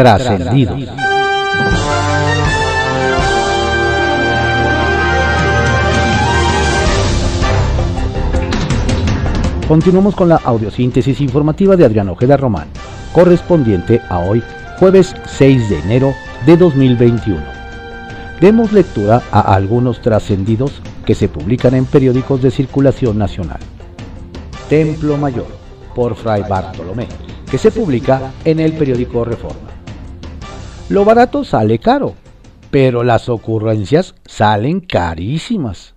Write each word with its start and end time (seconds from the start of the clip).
Trascendidos. 0.00 0.80
Continuamos 9.68 10.16
con 10.16 10.30
la 10.30 10.36
audiosíntesis 10.36 11.20
informativa 11.20 11.76
de 11.76 11.84
Adrián 11.84 12.08
Ojeda 12.08 12.38
Román, 12.38 12.68
correspondiente 13.12 14.00
a 14.08 14.20
hoy, 14.20 14.42
jueves 14.78 15.14
6 15.26 15.68
de 15.68 15.78
enero 15.80 16.14
de 16.46 16.56
2021. 16.56 17.38
Demos 18.40 18.72
lectura 18.72 19.20
a 19.30 19.54
algunos 19.54 20.00
trascendidos 20.00 20.80
que 21.04 21.14
se 21.14 21.28
publican 21.28 21.74
en 21.74 21.84
periódicos 21.84 22.40
de 22.40 22.50
circulación 22.50 23.18
nacional. 23.18 23.60
Templo 24.70 25.18
Mayor, 25.18 25.48
por 25.94 26.16
Fray 26.16 26.42
Bartolomé, 26.48 27.06
que 27.50 27.58
se 27.58 27.70
publica 27.70 28.32
en 28.46 28.60
el 28.60 28.72
periódico 28.72 29.26
Reforma. 29.26 29.69
Lo 30.90 31.04
barato 31.04 31.44
sale 31.44 31.78
caro, 31.78 32.14
pero 32.72 33.04
las 33.04 33.28
ocurrencias 33.28 34.16
salen 34.24 34.80
carísimas. 34.80 35.94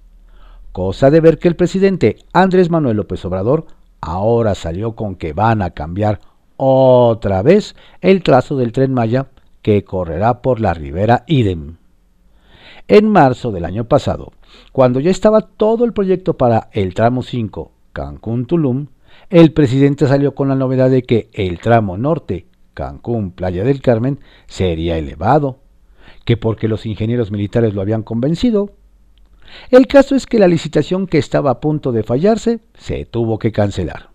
Cosa 0.72 1.10
de 1.10 1.20
ver 1.20 1.40
que 1.40 1.48
el 1.48 1.56
presidente 1.56 2.20
Andrés 2.32 2.70
Manuel 2.70 2.98
López 2.98 3.26
Obrador 3.26 3.66
ahora 4.02 4.54
salió 4.54 4.92
con 4.92 5.16
que 5.16 5.34
van 5.34 5.64
a 5.64 5.72
cambiar 5.72 6.20
otra 6.58 7.42
vez 7.42 7.76
el 8.02 8.22
trazo 8.22 8.56
del 8.56 8.72
tren 8.72 8.94
Maya 8.94 9.30
que 9.64 9.84
correrá 9.84 10.44
por 10.44 10.60
la 10.62 10.76
ribera 10.76 11.24
Idem. 11.26 11.78
En 12.88 13.10
marzo 13.10 13.52
del 13.52 13.66
año 13.66 13.86
pasado, 13.86 14.32
cuando 14.72 15.00
ya 15.00 15.10
estaba 15.10 15.42
todo 15.42 15.86
el 15.86 15.94
proyecto 15.94 16.38
para 16.38 16.70
el 16.72 16.94
tramo 16.94 17.24
5 17.24 17.72
Cancún-Tulum, 17.94 18.90
el 19.32 19.54
presidente 19.54 20.06
salió 20.06 20.36
con 20.36 20.50
la 20.50 20.56
novedad 20.56 20.92
de 20.92 21.02
que 21.02 21.32
el 21.34 21.60
tramo 21.60 21.98
norte 21.98 22.46
Cancún-Playa 22.74 23.64
del 23.64 23.82
Carmen 23.82 24.20
sería 24.48 24.98
elevado, 24.98 25.60
que 26.26 26.38
porque 26.38 26.68
los 26.68 26.86
ingenieros 26.86 27.32
militares 27.32 27.74
lo 27.74 27.82
habían 27.82 28.04
convencido, 28.04 28.72
el 29.70 29.88
caso 29.88 30.16
es 30.16 30.26
que 30.26 30.40
la 30.40 30.48
licitación 30.48 31.08
que 31.08 31.18
estaba 31.18 31.52
a 31.52 31.60
punto 31.60 31.92
de 31.92 32.04
fallarse 32.04 32.60
se 32.74 33.06
tuvo 33.06 33.40
que 33.40 33.52
cancelar. 33.52 34.10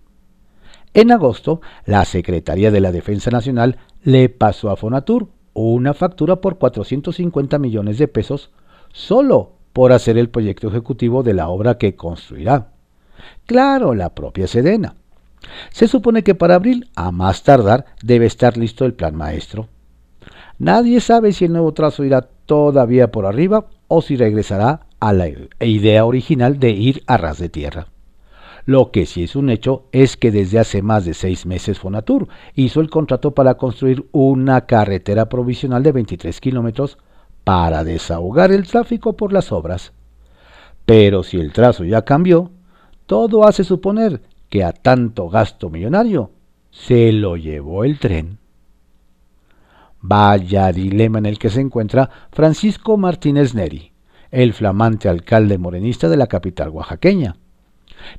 En 0.95 1.13
agosto, 1.13 1.61
la 1.85 2.05
Secretaría 2.05 2.71
de 2.71 2.81
la 2.81 2.93
Defensa 2.93 3.31
Nacional 3.31 3.79
le 4.03 4.29
pasó 4.29 4.71
a 4.71 4.77
Fonatur 4.77 5.29
una 5.53 5.95
factura 5.95 6.41
por 6.41 6.59
450 6.59 7.59
millones 7.59 7.99
de 7.99 8.09
pesos 8.09 8.51
solo 8.93 9.53
por 9.73 9.93
hacer 9.93 10.17
el 10.19 10.31
proyecto 10.31 10.69
ejecutivo 10.69 11.23
de 11.23 11.35
la 11.35 11.49
obra 11.49 11.79
que 11.79 11.95
construirá. 11.95 12.73
Claro, 13.47 13.95
la 13.95 14.15
propia 14.15 14.47
Sedena. 14.47 14.97
Se 15.71 15.89
supone 15.89 16.23
que 16.23 16.35
para 16.35 16.57
abril, 16.57 16.91
a 16.95 17.11
más 17.11 17.43
tardar, 17.43 17.87
debe 18.03 18.27
estar 18.27 18.57
listo 18.57 18.85
el 18.85 18.95
plan 18.95 19.15
maestro. 19.15 19.69
Nadie 20.59 21.01
sabe 21.01 21.33
si 21.33 21.45
el 21.45 21.53
nuevo 21.53 21.73
trazo 21.73 22.05
irá 22.05 22.23
todavía 22.47 23.13
por 23.13 23.27
arriba 23.27 23.67
o 23.87 24.03
si 24.03 24.17
regresará 24.17 24.87
a 25.01 25.13
la 25.13 25.29
idea 25.61 26.05
original 26.05 26.59
de 26.59 26.71
ir 26.71 27.03
a 27.07 27.17
ras 27.17 27.39
de 27.39 27.49
tierra. 27.49 27.87
Lo 28.67 28.91
que 28.91 29.07
sí 29.07 29.23
es 29.23 29.35
un 29.35 29.49
hecho 29.49 29.87
es 29.93 30.17
que 30.17 30.31
desde 30.31 30.59
hace 30.59 30.83
más 30.83 31.05
de 31.05 31.15
seis 31.15 31.47
meses 31.47 31.79
Fonatur 31.79 32.29
hizo 32.55 32.81
el 32.81 32.91
contrato 32.91 33.31
para 33.31 33.55
construir 33.55 34.07
una 34.13 34.67
carretera 34.67 35.29
provisional 35.29 35.83
de 35.83 35.93
23 35.93 36.39
kilómetros 36.41 36.99
para 37.45 37.83
desahogar 37.83 38.53
el 38.53 38.67
tráfico 38.67 39.17
por 39.17 39.33
las 39.33 39.53
obras. 39.53 39.93
Pero 40.85 41.23
si 41.23 41.39
el 41.39 41.53
trazo 41.53 41.85
ya 41.85 42.03
cambió, 42.03 42.51
todo 43.07 43.47
hace 43.47 43.65
suponer 43.65 44.21
que 44.49 44.65
a 44.65 44.73
tanto 44.73 45.29
gasto 45.29 45.71
millonario 45.71 46.31
se 46.71 47.13
lo 47.13 47.37
llevó 47.37 47.85
el 47.85 47.99
tren. 47.99 48.39
Vaya 50.01 50.73
dilema 50.73 51.19
en 51.19 51.27
el 51.27 51.39
que 51.39 51.51
se 51.51 51.61
encuentra 51.61 52.11
Francisco 52.31 52.97
Martínez 52.97 53.55
Neri, 53.55 53.93
el 54.31 54.53
flamante 54.53 55.09
alcalde 55.09 55.59
morenista 55.59 56.09
de 56.09 56.17
la 56.17 56.29
capital 56.29 56.71
oaxaqueña. 56.71 57.37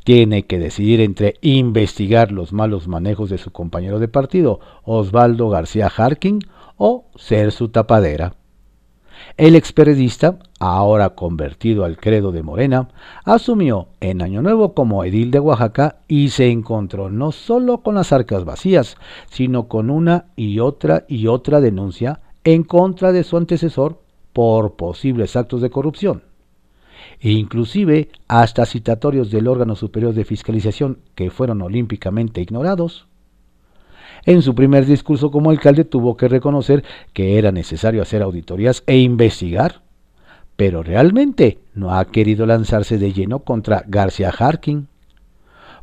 Tiene 0.03 0.45
que 0.45 0.59
decidir 0.59 0.99
entre 0.99 1.35
investigar 1.41 2.31
los 2.31 2.51
malos 2.51 2.87
manejos 2.87 3.29
de 3.29 3.37
su 3.37 3.51
compañero 3.51 3.99
de 3.99 4.09
partido, 4.09 4.59
Osvaldo 4.83 5.49
García 5.49 5.87
Harkin, 5.87 6.39
o 6.75 7.05
ser 7.15 7.51
su 7.51 7.69
tapadera. 7.69 8.38
El 9.37 9.55
experiodista, 9.55 10.39
ahora 10.59 11.11
convertido 11.11 11.85
al 11.85 11.97
credo 11.97 12.31
de 12.31 12.43
Morena, 12.43 12.89
asumió 13.25 13.87
en 13.99 14.21
Año 14.21 14.41
Nuevo 14.41 14.73
como 14.73 15.03
edil 15.03 15.31
de 15.31 15.39
Oaxaca 15.39 15.97
y 16.07 16.29
se 16.29 16.49
encontró 16.49 17.09
no 17.09 17.31
solo 17.31 17.79
con 17.79 17.95
las 17.95 18.11
arcas 18.11 18.45
vacías, 18.45 18.97
sino 19.29 19.67
con 19.67 19.89
una 19.89 20.25
y 20.35 20.59
otra 20.59 21.05
y 21.07 21.27
otra 21.27 21.61
denuncia 21.61 22.19
en 22.43 22.63
contra 22.63 23.11
de 23.11 23.23
su 23.23 23.37
antecesor 23.37 24.01
por 24.33 24.75
posibles 24.75 25.35
actos 25.35 25.61
de 25.61 25.69
corrupción. 25.69 26.23
E 27.19 27.31
inclusive 27.31 28.09
hasta 28.27 28.65
citatorios 28.65 29.31
del 29.31 29.47
órgano 29.47 29.75
superior 29.75 30.13
de 30.13 30.25
fiscalización 30.25 30.99
que 31.15 31.29
fueron 31.29 31.61
olímpicamente 31.61 32.41
ignorados. 32.41 33.08
En 34.25 34.41
su 34.41 34.55
primer 34.55 34.85
discurso 34.85 35.31
como 35.31 35.49
alcalde 35.49 35.85
tuvo 35.85 36.17
que 36.17 36.27
reconocer 36.27 36.83
que 37.13 37.37
era 37.37 37.51
necesario 37.51 38.01
hacer 38.01 38.21
auditorías 38.21 38.83
e 38.87 38.97
investigar, 38.97 39.81
pero 40.55 40.83
realmente 40.83 41.59
no 41.73 41.95
ha 41.95 42.05
querido 42.05 42.45
lanzarse 42.45 42.97
de 42.97 43.13
lleno 43.13 43.39
contra 43.39 43.83
García 43.87 44.29
Harkin. 44.29 44.87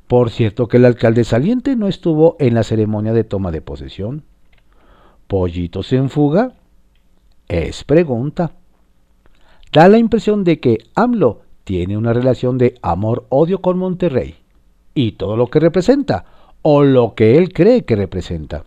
Por 0.07 0.31
cierto 0.31 0.69
que 0.69 0.77
el 0.77 0.85
alcalde 0.85 1.25
saliente 1.25 1.77
no 1.77 1.89
estuvo 1.89 2.37
en 2.39 2.55
la 2.55 2.63
ceremonia 2.63 3.13
de 3.13 3.25
toma 3.25 3.51
de 3.51 3.63
posesión. 3.63 4.23
¿Pollitos 5.27 5.93
en 5.93 6.11
fuga? 6.11 6.53
Es 7.49 7.85
pregunta. 7.85 8.53
Da 9.73 9.89
la 9.89 9.99
impresión 9.99 10.45
de 10.45 10.61
que 10.61 10.79
AMLO 10.95 11.43
tiene 11.65 11.97
una 11.97 12.13
relación 12.13 12.59
de 12.59 12.77
amor-odio 12.83 13.61
con 13.61 13.79
Monterrey 13.79 14.37
y 14.95 15.13
todo 15.13 15.37
lo 15.37 15.49
que 15.49 15.59
representa, 15.61 16.25
o 16.69 16.83
lo 16.83 17.15
que 17.15 17.39
él 17.39 17.53
cree 17.53 17.85
que 17.85 17.95
representa. 17.95 18.65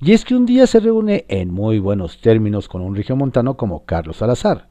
Y 0.00 0.12
es 0.12 0.24
que 0.24 0.34
un 0.34 0.46
día 0.46 0.66
se 0.66 0.80
reúne 0.80 1.26
en 1.28 1.52
muy 1.52 1.78
buenos 1.78 2.18
términos 2.22 2.66
con 2.66 2.80
un 2.80 2.96
regiomontano 2.96 3.58
como 3.58 3.84
Carlos 3.84 4.16
Salazar, 4.16 4.68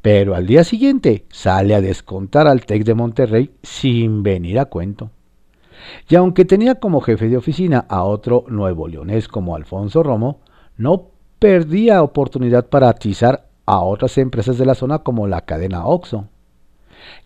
pero 0.00 0.36
al 0.36 0.46
día 0.46 0.62
siguiente 0.62 1.24
sale 1.28 1.74
a 1.74 1.80
descontar 1.80 2.46
al 2.46 2.64
TEC 2.66 2.84
de 2.84 2.94
Monterrey 2.94 3.50
sin 3.64 4.22
venir 4.22 4.60
a 4.60 4.66
cuento. 4.66 5.10
Y 6.08 6.14
aunque 6.14 6.44
tenía 6.44 6.76
como 6.76 7.00
jefe 7.00 7.28
de 7.28 7.36
oficina 7.36 7.84
a 7.88 8.04
otro 8.04 8.44
nuevo 8.46 8.86
leonés 8.86 9.26
como 9.26 9.56
Alfonso 9.56 10.04
Romo, 10.04 10.38
no 10.76 11.08
perdía 11.40 12.04
oportunidad 12.04 12.68
para 12.68 12.90
atizar 12.90 13.48
a 13.66 13.80
otras 13.80 14.18
empresas 14.18 14.56
de 14.56 14.66
la 14.66 14.76
zona 14.76 15.00
como 15.00 15.26
la 15.26 15.40
cadena 15.40 15.84
OXO. 15.84 16.28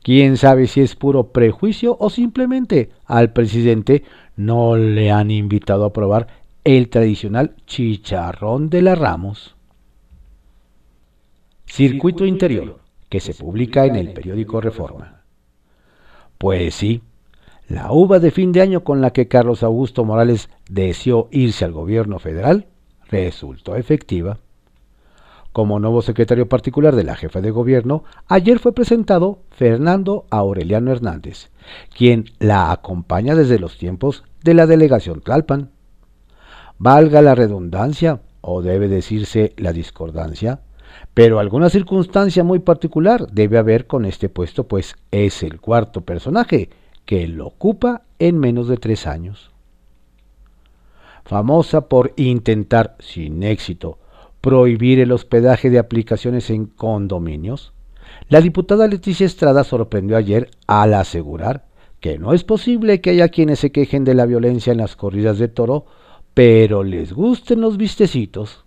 Quién 0.03 0.37
sabe 0.37 0.67
si 0.67 0.81
es 0.81 0.97
puro 0.97 1.29
prejuicio 1.33 1.97
o 2.01 2.09
simplemente 2.11 2.91
al 3.05 3.33
presidente 3.33 4.05
no 4.37 4.77
le 4.77 5.11
han 5.11 5.31
invitado 5.31 5.85
a 5.85 5.93
probar 5.93 6.29
el 6.65 6.89
tradicional 6.89 7.55
chicharrón 7.67 8.71
de 8.71 8.83
la 8.83 8.95
Ramos. 8.95 9.57
Circuito 11.67 12.25
Interior, 12.27 12.81
que 13.09 13.21
se 13.21 13.35
publica 13.35 13.87
en 13.87 13.97
el 13.97 14.13
periódico 14.13 14.61
Reforma. 14.61 15.23
Pues 16.39 16.75
sí, 16.75 17.03
la 17.69 17.93
uva 17.93 18.19
de 18.19 18.31
fin 18.31 18.53
de 18.53 18.61
año 18.61 18.85
con 18.85 19.01
la 19.01 19.13
que 19.13 19.29
Carlos 19.29 19.63
Augusto 19.63 20.05
Morales 20.05 20.51
deseó 20.69 21.29
irse 21.31 21.65
al 21.65 21.73
gobierno 21.73 22.19
federal 22.19 22.67
resultó 23.13 23.77
efectiva. 23.77 24.39
Como 25.53 25.79
nuevo 25.79 26.01
secretario 26.01 26.49
particular 26.49 26.97
de 26.97 27.05
la 27.05 27.15
jefa 27.15 27.43
de 27.43 27.51
gobierno, 27.51 28.05
ayer 28.27 28.59
fue 28.59 28.73
presentado 28.73 29.41
Fernando 29.51 30.25
Aureliano 30.31 30.91
Hernández, 30.91 31.51
quien 31.95 32.25
la 32.39 32.73
acompaña 32.73 33.35
desde 33.35 33.59
los 33.59 33.77
tiempos 33.77 34.25
de 34.43 34.55
la 34.55 34.67
delegación 34.67 35.21
Tlalpan. 35.21 35.71
Valga 36.79 37.21
la 37.21 37.35
redundancia, 37.35 38.23
o 38.41 38.63
debe 38.63 38.89
decirse 38.89 39.53
la 39.59 39.73
discordancia, 39.73 40.61
pero 41.13 41.39
alguna 41.39 41.69
circunstancia 41.69 42.43
muy 42.45 42.61
particular 42.61 43.27
debe 43.31 43.59
haber 43.59 43.87
con 43.87 44.07
este 44.07 44.31
puesto, 44.31 44.67
pues 44.67 44.97
es 45.11 45.43
el 45.43 45.61
cuarto 45.61 46.01
personaje 46.01 46.71
que 47.05 47.29
lo 47.29 47.47
ocupa 47.47 48.03
en 48.19 48.39
menos 48.39 48.69
de 48.69 48.79
tres 48.79 49.07
años 49.07 49.53
famosa 51.25 51.89
por 51.89 52.13
intentar, 52.17 52.97
sin 52.99 53.43
éxito, 53.43 53.99
prohibir 54.43 55.01
el 55.01 55.13
hospedaje 55.13 55.71
de 55.71 55.79
aplicaciones 55.79 56.51
en 56.51 56.67
condominios, 56.67 57.73
la 58.29 58.43
diputada 58.43 58.87
Leticia 58.87 59.25
Estrada 59.25 59.65
sorprendió 59.65 60.19
ayer 60.19 60.51
al 60.67 60.93
asegurar 60.93 61.67
que 62.01 62.19
no 62.19 62.35
es 62.35 62.45
posible 62.45 63.01
que 63.01 63.11
haya 63.11 63.29
quienes 63.29 63.61
se 63.61 63.73
quejen 63.73 64.05
de 64.05 64.15
la 64.15 64.27
violencia 64.27 64.73
en 64.73 64.79
las 64.79 64.97
corridas 64.97 65.39
de 65.39 65.49
toro, 65.49 65.87
pero 66.35 66.83
les 66.83 67.15
gusten 67.15 67.61
los 67.61 67.79
vistecitos. 67.79 68.65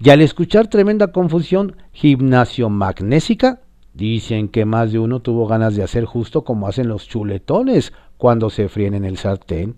Y 0.00 0.10
al 0.10 0.22
escuchar 0.22 0.68
tremenda 0.68 1.08
confusión 1.08 1.76
gimnasio 1.92 2.70
magnésica, 2.70 3.60
dicen 3.92 4.48
que 4.48 4.64
más 4.64 4.92
de 4.92 5.00
uno 5.00 5.20
tuvo 5.20 5.46
ganas 5.46 5.74
de 5.74 5.82
hacer 5.82 6.04
justo 6.04 6.44
como 6.44 6.68
hacen 6.68 6.88
los 6.88 7.08
chuletones 7.08 7.92
cuando 8.16 8.48
se 8.48 8.68
fríen 8.68 8.94
en 8.94 9.04
el 9.04 9.18
sartén 9.18 9.76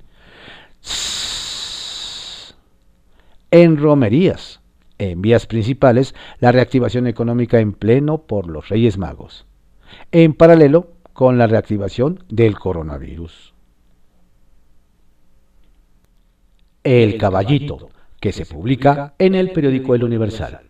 en 3.51 3.77
romerías, 3.77 4.61
en 4.99 5.23
vías 5.23 5.47
principales 5.47 6.15
la 6.39 6.53
reactivación 6.53 7.07
económica 7.07 7.61
en 7.61 7.73
pleno 7.73 8.23
por 8.23 8.49
los 8.49 8.69
Reyes 8.69 8.99
Magos, 8.99 9.47
en 10.13 10.35
paralelo 10.35 10.93
con 11.13 11.39
la 11.39 11.47
reactivación 11.47 12.25
del 12.29 12.59
coronavirus. 12.59 13.55
El 16.85 17.19
Caballito, 17.19 17.89
que 18.21 18.33
se 18.33 18.47
publica 18.47 19.15
en 19.19 19.35
el 19.35 19.51
periódico 19.51 19.95
El 19.95 20.05
Universal. 20.05 20.61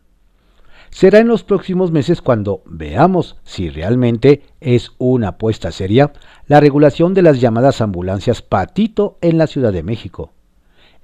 Será 0.91 1.19
en 1.19 1.29
los 1.29 1.43
próximos 1.43 1.91
meses 1.91 2.23
cuando 2.23 2.63
veamos 2.65 3.37
si 3.43 3.69
realmente 3.69 4.45
es 4.61 4.93
una 4.99 5.29
apuesta 5.29 5.71
seria 5.73 6.13
la 6.47 6.61
regulación 6.61 7.13
de 7.13 7.23
las 7.23 7.41
llamadas 7.41 7.81
ambulancias 7.81 8.41
patito 8.41 9.19
en 9.21 9.37
la 9.37 9.47
Ciudad 9.47 9.73
de 9.73 9.83
México. 9.83 10.33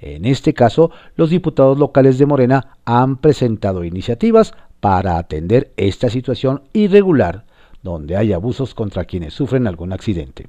En 0.03 0.25
este 0.25 0.53
caso, 0.53 0.91
los 1.15 1.31
diputados 1.31 1.79
locales 1.79 2.19
de 2.19 2.27
Morena 2.27 2.77
han 2.85 3.19
presentado 3.19 3.85
iniciativas 3.85 4.53
para 4.81 5.17
atender 5.17 5.73
esta 5.77 6.11
situación 6.11 6.63
irregular 6.73 7.45
donde 7.85 8.17
hay 8.17 8.33
abusos 8.33 8.75
contra 8.75 9.05
quienes 9.05 9.33
sufren 9.33 9.69
algún 9.69 9.93
accidente. 9.93 10.49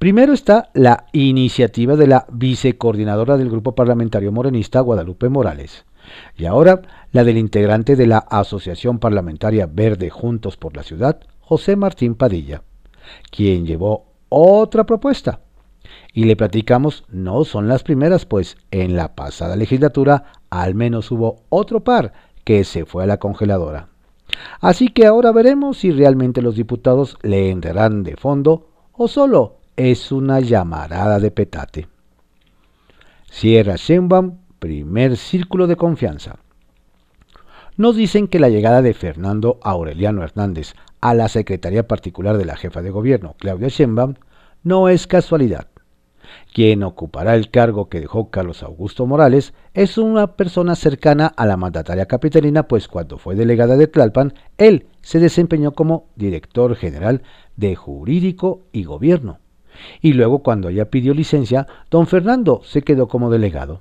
Primero 0.00 0.32
está 0.32 0.70
la 0.74 1.06
iniciativa 1.12 1.94
de 1.94 2.08
la 2.08 2.26
vicecoordinadora 2.32 3.36
del 3.36 3.48
Grupo 3.48 3.76
Parlamentario 3.76 4.32
Morenista, 4.32 4.80
Guadalupe 4.80 5.28
Morales, 5.28 5.84
y 6.36 6.46
ahora 6.46 6.82
la 7.12 7.22
del 7.22 7.38
integrante 7.38 7.94
de 7.94 8.08
la 8.08 8.18
Asociación 8.18 8.98
Parlamentaria 8.98 9.68
Verde 9.70 10.10
Juntos 10.10 10.56
por 10.56 10.76
la 10.76 10.82
Ciudad, 10.82 11.20
José 11.40 11.76
Martín 11.76 12.16
Padilla, 12.16 12.62
quien 13.30 13.66
llevó 13.66 14.06
otra 14.28 14.84
propuesta. 14.84 15.40
Y 16.18 16.24
le 16.24 16.34
platicamos, 16.34 17.04
no 17.12 17.44
son 17.44 17.68
las 17.68 17.84
primeras, 17.84 18.26
pues 18.26 18.56
en 18.72 18.96
la 18.96 19.14
pasada 19.14 19.54
legislatura 19.54 20.24
al 20.50 20.74
menos 20.74 21.12
hubo 21.12 21.44
otro 21.48 21.84
par 21.84 22.12
que 22.42 22.64
se 22.64 22.84
fue 22.84 23.04
a 23.04 23.06
la 23.06 23.18
congeladora. 23.18 23.90
Así 24.60 24.88
que 24.88 25.06
ahora 25.06 25.30
veremos 25.30 25.78
si 25.78 25.92
realmente 25.92 26.42
los 26.42 26.56
diputados 26.56 27.18
le 27.22 27.50
entrarán 27.50 28.02
de 28.02 28.16
fondo 28.16 28.66
o 28.94 29.06
solo 29.06 29.58
es 29.76 30.10
una 30.10 30.40
llamarada 30.40 31.20
de 31.20 31.30
petate. 31.30 31.86
Sierra 33.30 33.76
Sheinbaum, 33.76 34.38
primer 34.58 35.16
círculo 35.16 35.68
de 35.68 35.76
confianza. 35.76 36.40
Nos 37.76 37.94
dicen 37.94 38.26
que 38.26 38.40
la 38.40 38.48
llegada 38.48 38.82
de 38.82 38.92
Fernando 38.92 39.60
Aureliano 39.62 40.24
Hernández 40.24 40.74
a 41.00 41.14
la 41.14 41.28
Secretaría 41.28 41.86
Particular 41.86 42.36
de 42.38 42.44
la 42.44 42.56
Jefa 42.56 42.82
de 42.82 42.90
Gobierno, 42.90 43.36
Claudia 43.38 43.68
Sheinbaum, 43.68 44.14
no 44.64 44.88
es 44.88 45.06
casualidad. 45.06 45.68
Quien 46.58 46.82
ocupará 46.82 47.36
el 47.36 47.50
cargo 47.50 47.88
que 47.88 48.00
dejó 48.00 48.30
Carlos 48.30 48.64
Augusto 48.64 49.06
Morales 49.06 49.54
es 49.74 49.96
una 49.96 50.34
persona 50.34 50.74
cercana 50.74 51.28
a 51.28 51.46
la 51.46 51.56
mandataria 51.56 52.06
capitalina, 52.06 52.64
pues 52.64 52.88
cuando 52.88 53.16
fue 53.16 53.36
delegada 53.36 53.76
de 53.76 53.86
Tlalpan, 53.86 54.34
él 54.56 54.86
se 55.00 55.20
desempeñó 55.20 55.70
como 55.70 56.08
director 56.16 56.74
general 56.74 57.22
de 57.54 57.76
Jurídico 57.76 58.62
y 58.72 58.82
Gobierno 58.82 59.38
y 60.02 60.14
luego 60.14 60.42
cuando 60.42 60.68
ella 60.68 60.90
pidió 60.90 61.14
licencia, 61.14 61.68
don 61.92 62.08
Fernando 62.08 62.60
se 62.64 62.82
quedó 62.82 63.06
como 63.06 63.30
delegado. 63.30 63.80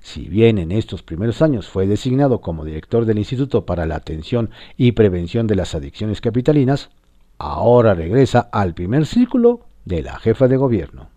Si 0.00 0.30
bien 0.30 0.56
en 0.56 0.72
estos 0.72 1.02
primeros 1.02 1.42
años 1.42 1.68
fue 1.68 1.86
designado 1.86 2.40
como 2.40 2.64
director 2.64 3.04
del 3.04 3.18
Instituto 3.18 3.66
para 3.66 3.84
la 3.84 3.96
Atención 3.96 4.48
y 4.78 4.92
Prevención 4.92 5.46
de 5.46 5.56
las 5.56 5.74
Adicciones 5.74 6.22
Capitalinas, 6.22 6.88
ahora 7.36 7.92
regresa 7.92 8.48
al 8.50 8.72
primer 8.72 9.04
círculo 9.04 9.66
de 9.84 10.00
la 10.00 10.18
jefa 10.18 10.48
de 10.48 10.56
gobierno. 10.56 11.11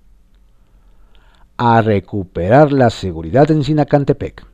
A 1.58 1.82
recuperar 1.82 2.74
la 2.74 2.90
seguridad 2.90 3.50
en 3.50 3.64
Sinacantepec. 3.64 4.46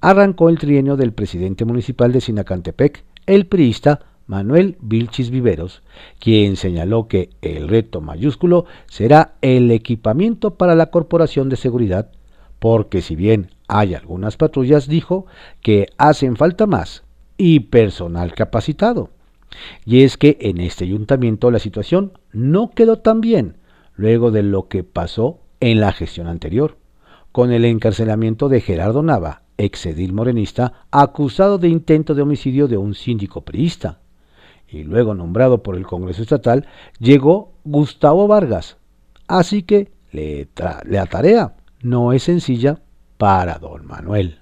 Arrancó 0.00 0.48
el 0.48 0.60
trienio 0.60 0.96
del 0.96 1.12
presidente 1.12 1.64
municipal 1.64 2.12
de 2.12 2.20
Sinacantepec, 2.20 3.02
el 3.26 3.46
priista 3.46 3.98
Manuel 4.28 4.76
Vilchis 4.80 5.30
Viveros, 5.30 5.82
quien 6.20 6.54
señaló 6.54 7.08
que 7.08 7.30
el 7.42 7.66
reto 7.66 8.00
mayúsculo 8.00 8.64
será 8.86 9.34
el 9.40 9.72
equipamiento 9.72 10.54
para 10.54 10.76
la 10.76 10.92
Corporación 10.92 11.48
de 11.48 11.56
Seguridad, 11.56 12.12
porque 12.60 13.02
si 13.02 13.16
bien 13.16 13.50
hay 13.66 13.94
algunas 13.94 14.36
patrullas, 14.36 14.86
dijo 14.86 15.26
que 15.62 15.88
hacen 15.98 16.36
falta 16.36 16.66
más 16.66 17.02
y 17.36 17.58
personal 17.58 18.34
capacitado. 18.34 19.10
Y 19.84 20.02
es 20.02 20.16
que 20.16 20.38
en 20.40 20.60
este 20.60 20.84
ayuntamiento 20.84 21.50
la 21.50 21.58
situación 21.58 22.12
no 22.32 22.70
quedó 22.70 23.00
tan 23.00 23.20
bien 23.20 23.56
luego 23.96 24.30
de 24.30 24.44
lo 24.44 24.68
que 24.68 24.84
pasó 24.84 25.40
en 25.60 25.80
la 25.80 25.92
gestión 25.92 26.26
anterior, 26.26 26.78
con 27.32 27.52
el 27.52 27.64
encarcelamiento 27.64 28.48
de 28.48 28.60
Gerardo 28.60 29.02
Nava, 29.02 29.42
exedil 29.56 30.12
morenista, 30.12 30.86
acusado 30.90 31.58
de 31.58 31.68
intento 31.68 32.14
de 32.14 32.22
homicidio 32.22 32.68
de 32.68 32.76
un 32.76 32.94
síndico 32.94 33.42
priista 33.42 34.00
y 34.68 34.82
luego 34.82 35.14
nombrado 35.14 35.62
por 35.62 35.76
el 35.76 35.86
Congreso 35.86 36.22
Estatal, 36.22 36.66
llegó 36.98 37.52
Gustavo 37.64 38.26
Vargas. 38.26 38.76
Así 39.28 39.62
que 39.62 39.92
la 40.12 41.06
tarea 41.06 41.54
no 41.82 42.12
es 42.12 42.24
sencilla 42.24 42.80
para 43.16 43.58
don 43.58 43.86
Manuel. 43.86 44.38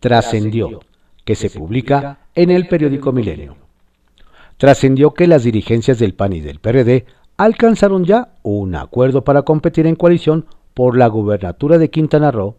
Trascendió, 0.00 0.80
que 1.24 1.34
se 1.34 1.50
publica 1.50 2.20
en 2.34 2.50
el 2.50 2.68
periódico 2.68 3.12
Milenio. 3.12 3.56
Trascendió 4.56 5.12
que 5.12 5.26
las 5.26 5.42
dirigencias 5.42 5.98
del 5.98 6.14
PAN 6.14 6.32
y 6.32 6.40
del 6.40 6.60
PRD 6.60 7.06
alcanzaron 7.38 8.04
ya 8.04 8.34
un 8.42 8.74
acuerdo 8.74 9.22
para 9.24 9.42
competir 9.42 9.86
en 9.86 9.94
coalición 9.94 10.46
por 10.74 10.98
la 10.98 11.06
gubernatura 11.06 11.78
de 11.78 11.88
Quintana 11.88 12.32
Roo 12.32 12.56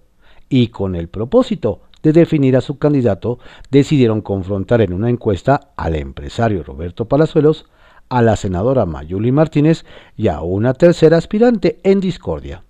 y 0.47 0.69
con 0.69 0.95
el 0.95 1.09
propósito 1.09 1.81
de 2.01 2.13
definir 2.13 2.55
a 2.55 2.61
su 2.61 2.79
candidato, 2.79 3.39
decidieron 3.69 4.21
confrontar 4.21 4.79
en 4.81 4.93
una 4.93 5.09
encuesta 5.09 5.71
al 5.75 5.95
empresario 5.95 6.63
Roberto 6.63 7.09
Palazuelos, 7.09 7.65
a 8.07 8.21
la 8.21 8.37
senadora 8.37 8.85
Mayuli 8.85 9.33
Martínez 9.33 9.85
y 10.15 10.29
a 10.29 10.41
una 10.41 10.73
tercera 10.73 11.17
aspirante 11.17 11.79
en 11.83 11.99
discordia. 11.99 12.63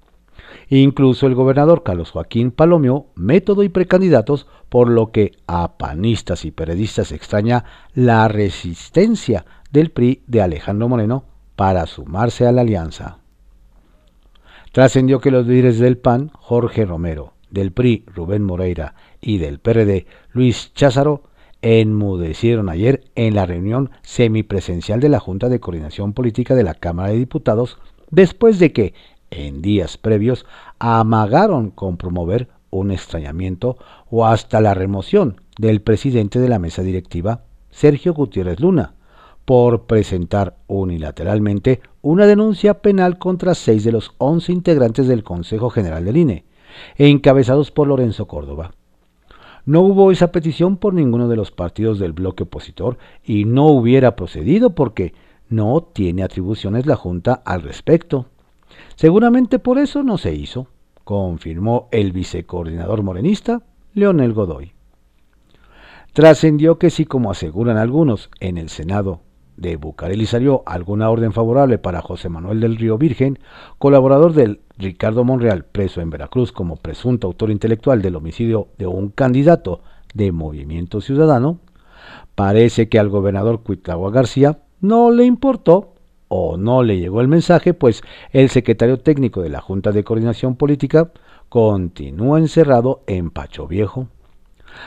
Incluso 0.68 1.28
el 1.28 1.36
gobernador 1.36 1.84
Carlos 1.84 2.10
Joaquín 2.10 2.50
Palomio, 2.50 3.06
método 3.14 3.62
y 3.62 3.70
precandidatos, 3.70 4.48
por 4.68 4.90
lo 4.90 5.12
que 5.12 5.34
a 5.46 5.78
panistas 5.78 6.44
y 6.44 6.52
periodistas 6.52 7.12
extraña 7.12 7.66
la 7.94 8.28
resistencia 8.28 9.46
del 9.72 9.92
PRI 9.92 10.24
de 10.26 10.42
Alejandro 10.42 10.90
Moreno 10.90 11.26
para 11.60 11.88
sumarse 11.88 12.48
a 12.48 12.54
la 12.54 12.62
alianza. 12.62 13.18
Trascendió 14.72 15.20
que 15.20 15.30
los 15.30 15.46
líderes 15.46 15.78
del 15.78 15.98
PAN, 15.98 16.32
Jorge 16.34 16.86
Romero, 16.86 17.34
del 17.52 17.74
PRI 17.74 18.06
Rubén 18.08 18.46
Moreira 18.46 18.96
y 19.20 19.40
del 19.40 19.60
PRD 19.60 20.06
Luis 20.32 20.74
Cházaro 20.74 21.24
enmudecieron 21.62 22.70
ayer 22.70 23.04
en 23.16 23.36
la 23.36 23.46
reunión 23.46 23.92
semipresencial 24.04 25.02
de 25.02 25.10
la 25.10 25.20
Junta 25.20 25.50
de 25.50 25.60
Coordinación 25.60 26.14
Política 26.14 26.56
de 26.56 26.64
la 26.64 26.76
Cámara 26.76 27.10
de 27.10 27.18
Diputados 27.18 27.78
después 28.10 28.58
de 28.60 28.72
que, 28.72 28.94
en 29.30 29.62
días 29.62 29.98
previos, 29.98 30.46
amagaron 30.80 31.72
con 31.72 31.98
promover 31.98 32.48
un 32.70 32.90
extrañamiento 32.90 33.78
o 34.10 34.26
hasta 34.26 34.62
la 34.62 34.76
remoción 34.76 35.42
del 35.58 35.82
presidente 35.82 36.40
de 36.40 36.48
la 36.48 36.58
mesa 36.58 36.84
directiva, 36.84 37.42
Sergio 37.70 38.14
Gutiérrez 38.14 38.62
Luna, 38.62 38.94
por 39.50 39.88
presentar 39.88 40.58
unilateralmente 40.68 41.82
una 42.04 42.28
denuncia 42.28 42.84
penal 42.84 43.18
contra 43.18 43.56
seis 43.56 43.84
de 43.84 43.92
los 43.92 44.12
once 44.20 44.52
integrantes 44.52 45.08
del 45.08 45.24
Consejo 45.24 45.72
General 45.72 46.06
del 46.06 46.18
INE, 46.18 46.46
encabezados 46.98 47.72
por 47.72 47.88
Lorenzo 47.88 48.28
Córdoba. 48.28 48.76
No 49.66 49.82
hubo 49.82 50.12
esa 50.12 50.32
petición 50.32 50.78
por 50.78 50.94
ninguno 50.94 51.28
de 51.28 51.36
los 51.36 51.50
partidos 51.50 51.98
del 51.98 52.14
bloque 52.14 52.44
opositor 52.44 53.00
y 53.24 53.46
no 53.46 53.66
hubiera 53.66 54.16
procedido 54.16 54.76
porque 54.76 55.16
no 55.50 55.82
tiene 55.82 56.22
atribuciones 56.22 56.86
la 56.86 56.96
Junta 56.96 57.42
al 57.44 57.64
respecto. 57.64 58.28
Seguramente 58.98 59.58
por 59.58 59.80
eso 59.80 60.04
no 60.04 60.20
se 60.20 60.32
hizo, 60.32 60.68
confirmó 61.04 61.88
el 61.90 62.12
vicecoordinador 62.12 63.02
morenista, 63.02 63.64
Leonel 63.96 64.34
Godoy. 64.34 64.74
Trascendió 66.14 66.78
que 66.78 66.92
si, 66.92 67.06
como 67.06 67.32
aseguran 67.32 67.78
algunos, 67.78 68.30
en 68.40 68.60
el 68.60 68.70
Senado 68.70 69.22
de 69.60 69.76
Bucareli 69.76 70.26
salió 70.26 70.64
alguna 70.66 71.10
orden 71.10 71.34
favorable 71.34 71.78
para 71.78 72.02
José 72.02 72.30
Manuel 72.30 72.60
del 72.60 72.78
Río 72.78 72.98
Virgen, 72.98 73.40
colaborador 73.78 74.34
del 74.34 74.62
Ricardo 74.78 75.24
Monreal, 75.24 75.66
preso 75.66 76.02
en 76.02 76.10
Veracruz 76.10 76.52
como 76.52 76.78
presunto 76.78 77.28
autor 77.28 77.52
intelectual 77.52 78.02
del 78.02 78.16
homicidio 78.16 78.70
de 78.78 78.88
un 78.88 79.10
candidato 79.10 79.82
de 80.14 80.32
Movimiento 80.32 81.02
Ciudadano, 81.02 81.60
parece 82.36 82.88
que 82.88 83.00
al 83.00 83.10
gobernador 83.10 83.62
Cuitlagua 83.64 84.12
García 84.12 84.60
no 84.80 85.12
le 85.12 85.26
importó 85.26 85.94
o 86.30 86.58
no 86.58 86.84
le 86.84 87.00
llegó 87.00 87.22
el 87.22 87.28
mensaje, 87.28 87.74
pues 87.74 88.02
el 88.32 88.50
secretario 88.50 89.00
técnico 89.00 89.42
de 89.42 89.50
la 89.50 89.62
Junta 89.62 89.92
de 89.92 90.04
Coordinación 90.04 90.56
Política 90.56 91.12
continúa 91.50 92.40
encerrado 92.40 93.02
en 93.08 93.32
Pacho 93.32 93.68
Viejo. 93.68 94.08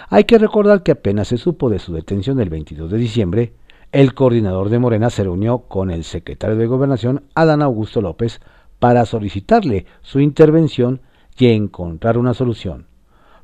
Hay 0.09 0.25
que 0.25 0.38
recordar 0.38 0.83
que 0.83 0.93
apenas 0.93 1.29
se 1.29 1.37
supo 1.37 1.69
de 1.69 1.81
su 1.81 1.93
detención 1.93 2.41
el 2.41 2.49
22 2.49 2.91
de 2.91 2.99
diciembre, 2.99 3.52
el 3.92 4.14
coordinador 4.14 4.70
de 4.70 4.78
Morena 4.78 5.11
se 5.11 5.22
reunió 5.22 5.58
con 5.58 5.90
el 5.90 6.04
secretario 6.04 6.56
de 6.56 6.66
Gobernación, 6.66 7.25
Adán 7.34 7.62
Augusto 7.62 8.00
López, 8.00 8.40
para 8.78 9.04
solicitarle 9.06 9.87
su 10.00 10.18
intervención 10.18 11.02
y 11.38 11.49
encontrar 11.49 12.18
una 12.18 12.34
solución, 12.34 12.87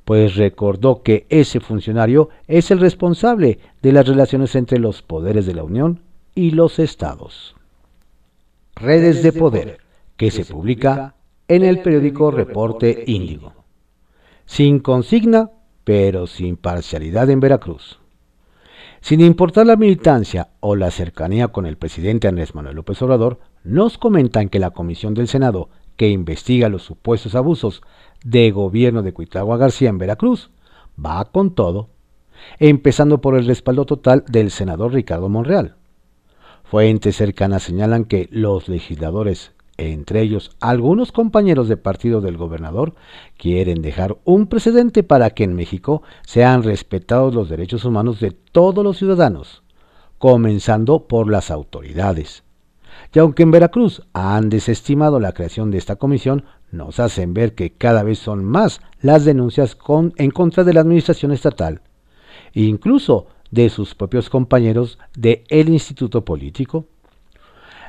pues 0.05 0.37
recordó 0.37 1.03
que 1.03 1.27
ese 1.29 1.61
funcionario 1.61 2.31
es 2.47 2.71
el 2.71 2.81
responsable 2.81 3.59
de 3.83 3.93
las 3.93 4.09
relaciones 4.09 4.55
entre 4.55 4.79
los 4.79 5.03
poderes 5.03 5.47
de 5.47 5.55
la 5.55 5.65
Unión 5.65 6.01
y 6.35 6.53
los 6.53 6.79
estados. 6.79 7.55
Redes 8.75 9.23
de 9.23 9.33
Poder, 9.33 9.79
que 10.17 10.31
se 10.31 10.45
publica 10.45 11.15
en 11.47 11.63
el 11.63 11.83
periódico 11.83 12.31
Reporte 12.31 13.05
Índigo. 13.07 13.53
Sin 14.47 14.79
consigna, 14.81 15.51
pero 15.85 16.27
sin 16.27 16.57
parcialidad 16.57 17.29
en 17.31 17.41
Veracruz. 17.41 17.99
Sin 19.09 19.23
importar 19.23 19.67
la 19.67 19.77
militancia 19.77 20.51
o 20.61 20.77
la 20.77 20.91
cercanía 20.91 21.49
con 21.49 21.65
el 21.65 21.79
presidente 21.79 22.29
Andrés 22.29 22.55
Manuel 22.55 22.77
López 22.77 23.01
Obrador, 23.01 23.41
nos 23.65 23.97
comentan 23.97 24.51
que 24.51 24.59
la 24.59 24.73
Comisión 24.73 25.15
del 25.15 25.29
Senado, 25.29 25.71
que 25.97 26.11
investiga 26.11 26.69
los 26.69 26.83
supuestos 26.83 27.35
abusos 27.35 27.81
de 28.23 28.51
gobierno 28.51 29.03
de 29.03 29.15
Cuitagua 29.15 29.57
García 29.57 29.89
en 29.89 29.97
Veracruz, 29.97 30.51
va 31.03 31.25
con 31.25 31.55
todo, 31.55 31.89
empezando 32.59 33.23
por 33.23 33.35
el 33.39 33.47
respaldo 33.47 33.87
total 33.87 34.27
del 34.29 34.51
senador 34.51 34.93
Ricardo 34.93 35.31
Monreal. 35.31 35.77
Fuentes 36.65 37.17
cercanas 37.17 37.63
señalan 37.63 38.05
que 38.05 38.29
los 38.31 38.69
legisladores, 38.69 39.53
entre 39.79 40.21
ellos 40.21 40.51
algunos 40.61 41.13
compañeros 41.13 41.69
de 41.69 41.77
partido 41.77 42.21
del 42.21 42.37
gobernador, 42.37 42.95
quieren 43.37 43.81
dejar 43.81 44.19
un 44.25 44.49
precedente 44.49 45.05
para 45.05 45.31
que 45.31 45.45
en 45.45 45.55
México 45.55 46.03
sean 46.27 46.65
respetados 46.65 47.35
los 47.35 47.49
derechos 47.49 47.85
humanos 47.85 48.21
de 48.21 48.33
todos 48.33 48.85
los 48.85 48.99
ciudadanos, 48.99 49.63
comenzando 50.19 51.07
por 51.07 51.31
las 51.31 51.51
autoridades. 51.51 52.43
Y 53.15 53.21
aunque 53.21 53.45
en 53.45 53.53
Veracruz 53.53 54.03
han 54.13 54.51
desestimado 54.51 55.21
la 55.21 55.33
creación 55.33 55.71
de 55.71 55.79
esta 55.79 55.97
comisión, 55.97 56.45
nos 56.73 56.99
hacen 57.01 57.33
ver 57.33 57.55
que 57.55 57.71
cada 57.71 58.03
vez 58.03 58.19
son 58.19 58.45
más 58.45 58.81
las 59.01 59.25
denuncias 59.25 59.79
en 60.17 60.31
contra 60.33 60.65
de 60.65 60.75
la 60.75 60.81
administración 60.81 61.33
estatal, 61.33 61.83
incluso 62.53 63.29
de 63.51 63.71
sus 63.71 63.95
propios 63.95 64.29
compañeros 64.29 64.99
del 65.17 65.45
el 65.49 65.69
instituto 65.71 66.25
político. 66.25 66.87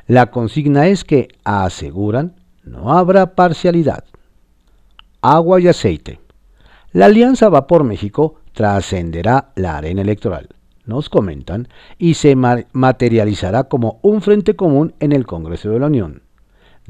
La 0.06 0.30
consigna 0.30 0.86
es 0.86 1.04
que 1.04 1.28
aseguran 1.44 2.34
no 2.64 2.92
habrá 2.92 3.34
parcialidad. 3.34 4.04
Agua 5.22 5.60
y 5.60 5.68
aceite. 5.68 6.20
La 6.92 7.06
alianza 7.06 7.48
va 7.48 7.66
por 7.66 7.84
México 7.84 8.36
trascenderá 8.52 9.52
la 9.54 9.76
arena 9.76 10.02
electoral, 10.02 10.48
nos 10.84 11.08
comentan, 11.08 11.68
y 11.98 12.14
se 12.14 12.34
materializará 12.36 13.64
como 13.64 14.00
un 14.02 14.22
frente 14.22 14.56
común 14.56 14.94
en 14.98 15.12
el 15.12 15.26
Congreso 15.26 15.70
de 15.70 15.78
la 15.78 15.86
Unión 15.86 16.22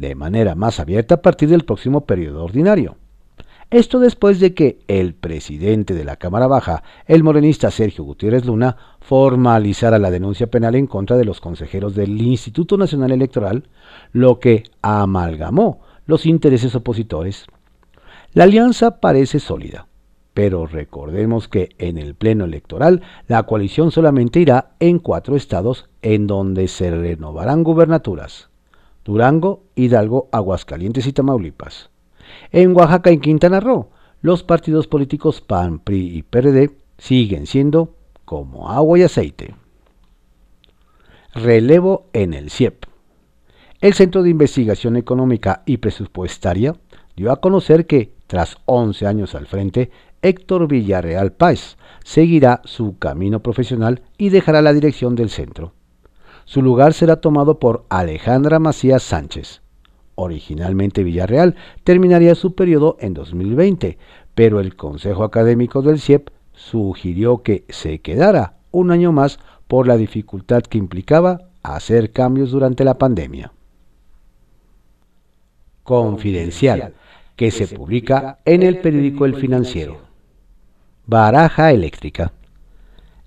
de 0.01 0.15
manera 0.15 0.55
más 0.55 0.81
abierta 0.81 1.17
a 1.17 1.23
partir 1.23 1.51
del 1.51 1.65
próximo 1.67 2.07
periodo 2.07 2.43
ordinario. 2.43 2.97
Esto 3.71 4.01
después 4.01 4.41
de 4.41 4.53
que 4.53 4.81
el 4.89 5.15
presidente 5.15 5.95
de 5.95 6.03
la 6.03 6.17
Cámara 6.17 6.49
Baja, 6.49 6.83
el 7.07 7.23
morenista 7.23 7.71
Sergio 7.71 8.03
Gutiérrez 8.03 8.45
Luna, 8.45 8.77
formalizara 9.01 10.01
la 10.01 10.11
denuncia 10.11 10.49
penal 10.49 10.75
en 10.75 10.89
contra 10.89 11.17
de 11.17 11.25
los 11.25 11.41
consejeros 11.41 11.95
del 11.95 12.21
Instituto 12.21 12.77
Nacional 12.77 13.13
Electoral, 13.13 13.69
lo 14.13 14.41
que 14.41 14.65
amalgamó 14.83 15.83
los 16.07 16.27
intereses 16.27 16.75
opositores. 16.75 17.47
La 18.33 18.43
alianza 18.43 18.99
parece 18.99 19.39
sólida, 19.39 19.87
pero 20.35 20.67
recordemos 20.67 21.47
que 21.47 21.69
en 21.79 21.97
el 21.97 22.17
pleno 22.17 22.47
electoral 22.47 23.03
la 23.29 23.45
coalición 23.45 23.93
solamente 23.93 24.41
irá 24.41 24.73
en 24.81 24.99
cuatro 24.99 25.37
estados 25.37 25.89
en 26.03 26.27
donde 26.27 26.67
se 26.67 26.91
renovarán 26.91 27.63
gubernaturas. 27.63 28.51
Durango, 29.05 29.63
Hidalgo, 29.77 30.29
Aguascalientes 30.33 31.07
y 31.07 31.13
Tamaulipas. 31.13 31.90
En 32.53 32.77
Oaxaca 32.77 33.11
y 33.11 33.19
Quintana 33.19 33.61
Roo, 33.61 33.91
los 34.23 34.43
partidos 34.43 34.87
políticos 34.87 35.41
PAN, 35.41 35.79
PRI 35.79 36.19
y 36.19 36.23
PRD 36.23 36.71
siguen 36.99 37.47
siendo 37.47 37.95
como 38.25 38.71
agua 38.71 38.99
y 38.99 39.03
aceite. 39.03 39.55
Relevo 41.35 42.07
en 42.13 42.35
el 42.35 42.51
CIEP. 42.51 42.85
El 43.81 43.95
Centro 43.95 44.23
de 44.23 44.31
Investigación 44.31 44.97
Económica 44.97 45.63
y 45.65 45.79
Presupuestaria 45.79 46.77
dio 47.17 47.33
a 47.33 47.41
conocer 47.41 47.87
que, 47.87 48.13
tras 48.27 48.59
11 48.67 49.07
años 49.07 49.35
al 49.35 49.47
frente, 49.47 49.91
Héctor 50.23 50.69
Villarreal 50.69 51.33
Páez 51.33 51.77
seguirá 52.05 52.61
su 52.65 52.99
camino 52.99 53.41
profesional 53.41 54.03
y 54.19 54.29
dejará 54.29 54.61
la 54.61 54.73
dirección 54.73 55.17
del 55.17 55.31
centro. 55.31 55.73
Su 56.45 56.63
lugar 56.63 56.93
será 56.93 57.21
tomado 57.21 57.59
por 57.59 57.87
Alejandra 57.89 58.59
Macías 58.59 59.03
Sánchez. 59.03 59.63
Originalmente 60.23 61.03
Villarreal 61.03 61.57
terminaría 61.83 62.35
su 62.35 62.55
periodo 62.55 62.99
en 63.01 63.15
2020, 63.15 63.97
pero 64.35 64.61
el 64.61 64.77
Consejo 64.77 65.25
Académico 65.25 65.81
del 65.81 65.99
CIEP 65.99 66.29
sugirió 66.53 67.43
que 67.43 67.65
se 67.71 68.01
quedara 68.01 68.59
un 68.71 68.91
año 68.91 69.13
más 69.13 69.39
por 69.67 69.87
la 69.87 69.97
dificultad 69.97 70.61
que 70.61 70.77
implicaba 70.77 71.49
hacer 71.63 72.13
cambios 72.13 72.51
durante 72.51 72.85
la 72.85 72.99
pandemia. 72.99 73.53
Confidencial, 75.85 76.93
que 77.35 77.51
se 77.51 77.67
publica 77.67 78.41
en 78.45 78.63
el 78.63 78.83
periódico 78.83 79.25
El 79.25 79.37
Financiero. 79.37 80.03
Baraja 81.07 81.73
eléctrica. 81.73 82.35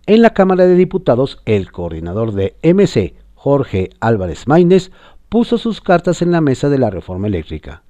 En 0.06 0.22
la 0.22 0.36
Cámara 0.36 0.68
de 0.68 0.76
Diputados, 0.76 1.42
el 1.46 1.72
coordinador 1.72 2.34
de 2.34 2.56
MC, 2.62 3.16
Jorge 3.34 3.90
Álvarez 4.00 4.48
Maínez, 4.48 4.92
puso 5.34 5.58
sus 5.58 5.82
cartas 5.82 6.22
en 6.22 6.30
la 6.30 6.42
mesa 6.42 6.70
de 6.70 6.78
la 6.78 6.92
reforma 6.92 7.26
eléctrica, 7.26 7.82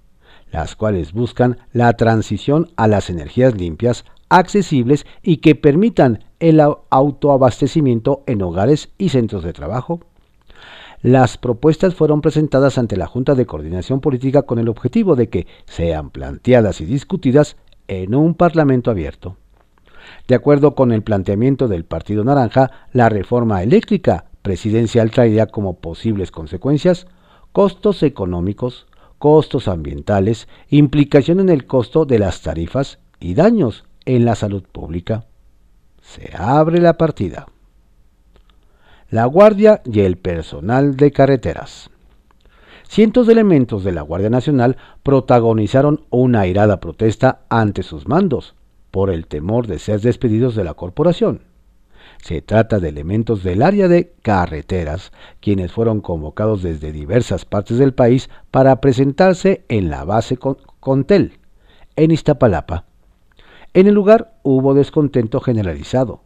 las 0.50 0.78
cuales 0.78 1.12
buscan 1.12 1.58
la 1.74 1.92
transición 1.92 2.70
a 2.78 2.88
las 2.88 3.10
energías 3.10 3.54
limpias, 3.54 4.06
accesibles 4.30 5.06
y 5.22 5.40
que 5.42 5.54
permitan 5.54 6.24
el 6.40 6.62
autoabastecimiento 6.90 8.24
en 8.28 8.44
hogares 8.44 8.94
y 8.98 9.10
centros 9.10 9.44
de 9.44 9.52
trabajo. 9.52 10.00
Las 11.02 11.38
propuestas 11.38 11.96
fueron 11.96 12.22
presentadas 12.22 12.78
ante 12.78 12.96
la 12.96 13.08
Junta 13.08 13.36
de 13.36 13.46
Coordinación 13.46 14.00
Política 14.00 14.44
con 14.44 14.58
el 14.58 14.70
objetivo 14.70 15.18
de 15.18 15.28
que 15.28 15.46
sean 15.66 16.12
planteadas 16.12 16.80
y 16.80 16.86
discutidas 16.86 17.58
en 17.90 18.16
un 18.16 18.36
Parlamento 18.36 18.90
abierto. 18.90 19.36
De 20.30 20.36
acuerdo 20.36 20.76
con 20.76 20.94
el 20.94 21.04
planteamiento 21.04 21.68
del 21.68 21.84
Partido 21.84 22.24
Naranja, 22.24 22.72
la 22.94 23.10
reforma 23.10 23.64
eléctrica 23.64 24.28
presidencial 24.44 25.12
traería 25.12 25.48
como 25.48 25.82
posibles 25.82 26.32
consecuencias 26.32 27.06
costos 27.54 28.04
económicos, 28.04 28.88
costos 29.20 29.70
ambientales, 29.70 30.50
implicación 30.70 31.40
en 31.40 31.48
el 31.48 31.66
costo 31.66 32.04
de 32.04 32.20
las 32.20 32.42
tarifas 32.42 33.00
y 33.22 33.36
daños 33.36 33.86
en 34.04 34.26
la 34.26 34.36
salud 34.36 34.64
pública. 34.70 35.28
Se 36.02 36.36
abre 36.36 36.82
la 36.82 36.98
partida. 36.98 37.48
La 39.10 39.26
Guardia 39.26 39.82
y 39.86 40.02
el 40.02 40.18
personal 40.18 40.98
de 40.98 41.12
carreteras. 41.12 41.90
Cientos 42.90 43.28
de 43.28 43.34
elementos 43.34 43.84
de 43.84 43.92
la 43.92 44.02
Guardia 44.02 44.30
Nacional 44.30 44.76
protagonizaron 45.04 46.06
una 46.10 46.42
airada 46.42 46.80
protesta 46.80 47.42
ante 47.50 47.84
sus 47.84 48.08
mandos, 48.08 48.56
por 48.92 49.10
el 49.10 49.28
temor 49.28 49.68
de 49.68 49.80
ser 49.80 50.02
despedidos 50.02 50.56
de 50.56 50.64
la 50.64 50.74
corporación. 50.74 51.53
Se 52.24 52.42
trata 52.42 52.80
de 52.80 52.88
elementos 52.88 53.44
del 53.44 53.62
área 53.62 53.90
de 53.90 54.14
carreteras, 54.22 55.12
quienes 55.42 55.74
fueron 55.74 56.00
convocados 56.00 56.64
desde 56.64 56.94
diversas 56.94 57.44
partes 57.44 57.78
del 57.78 57.94
país 57.94 58.30
para 58.50 58.80
presentarse 58.80 59.66
en 59.68 59.90
la 59.90 60.06
base 60.06 60.38
Contel, 60.80 61.40
en 61.98 62.12
Iztapalapa. 62.12 62.86
En 63.74 63.88
el 63.88 63.94
lugar 63.94 64.36
hubo 64.42 64.74
descontento 64.74 65.42
generalizado, 65.42 66.22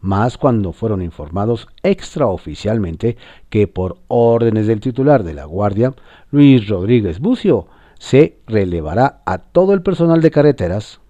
más 0.00 0.36
cuando 0.36 0.74
fueron 0.74 1.00
informados 1.00 1.66
extraoficialmente 1.82 3.16
que 3.48 3.66
por 3.66 3.96
órdenes 4.08 4.66
del 4.66 4.80
titular 4.80 5.24
de 5.24 5.32
la 5.32 5.46
Guardia, 5.46 5.94
Luis 6.30 6.68
Rodríguez 6.68 7.20
Bucio, 7.20 7.68
se 7.98 8.38
relevará 8.46 9.22
a 9.24 9.38
todo 9.38 9.72
el 9.72 9.80
personal 9.80 10.20
de 10.20 10.30
carreteras 10.30 11.00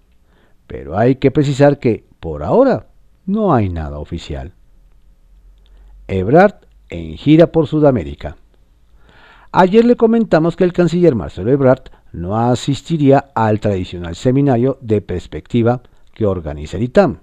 pero 0.69 0.99
hay 0.99 1.15
que 1.15 1.31
precisar 1.31 1.79
que, 1.79 2.05
por 2.19 2.43
ahora, 2.43 2.88
no 3.29 3.53
hay 3.53 3.69
nada 3.69 3.99
oficial. 3.99 4.53
Ebrard 6.07 6.55
en 6.89 7.15
gira 7.15 7.51
por 7.51 7.67
Sudamérica. 7.67 8.37
Ayer 9.51 9.85
le 9.85 9.95
comentamos 9.95 10.55
que 10.55 10.63
el 10.63 10.73
canciller 10.73 11.13
Marcelo 11.13 11.51
Ebrard 11.51 11.83
no 12.11 12.37
asistiría 12.37 13.29
al 13.35 13.59
tradicional 13.59 14.15
seminario 14.15 14.79
de 14.81 15.01
perspectiva 15.01 15.83
que 16.13 16.25
organiza 16.25 16.77
el 16.77 16.83
ITAM. 16.83 17.19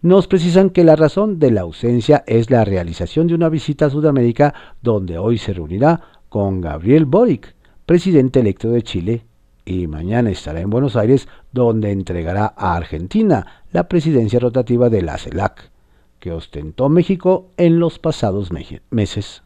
Nos 0.00 0.26
precisan 0.26 0.70
que 0.70 0.82
la 0.82 0.96
razón 0.96 1.38
de 1.38 1.52
la 1.52 1.60
ausencia 1.60 2.24
es 2.26 2.50
la 2.50 2.64
realización 2.64 3.28
de 3.28 3.36
una 3.36 3.48
visita 3.48 3.86
a 3.86 3.90
Sudamérica 3.90 4.52
donde 4.82 5.18
hoy 5.18 5.38
se 5.38 5.52
reunirá 5.52 6.00
con 6.28 6.60
Gabriel 6.60 7.04
Boric, 7.04 7.54
presidente 7.86 8.40
electo 8.40 8.70
de 8.70 8.82
Chile, 8.82 9.26
y 9.64 9.86
mañana 9.86 10.30
estará 10.30 10.60
en 10.60 10.70
Buenos 10.70 10.96
Aires 10.96 11.28
donde 11.52 11.90
entregará 11.90 12.52
a 12.56 12.74
Argentina 12.74 13.62
la 13.72 13.88
presidencia 13.88 14.40
rotativa 14.40 14.88
de 14.88 15.02
la 15.02 15.18
CELAC, 15.18 15.70
que 16.18 16.32
ostentó 16.32 16.88
México 16.88 17.50
en 17.56 17.78
los 17.78 17.98
pasados 17.98 18.50
meses. 18.52 19.42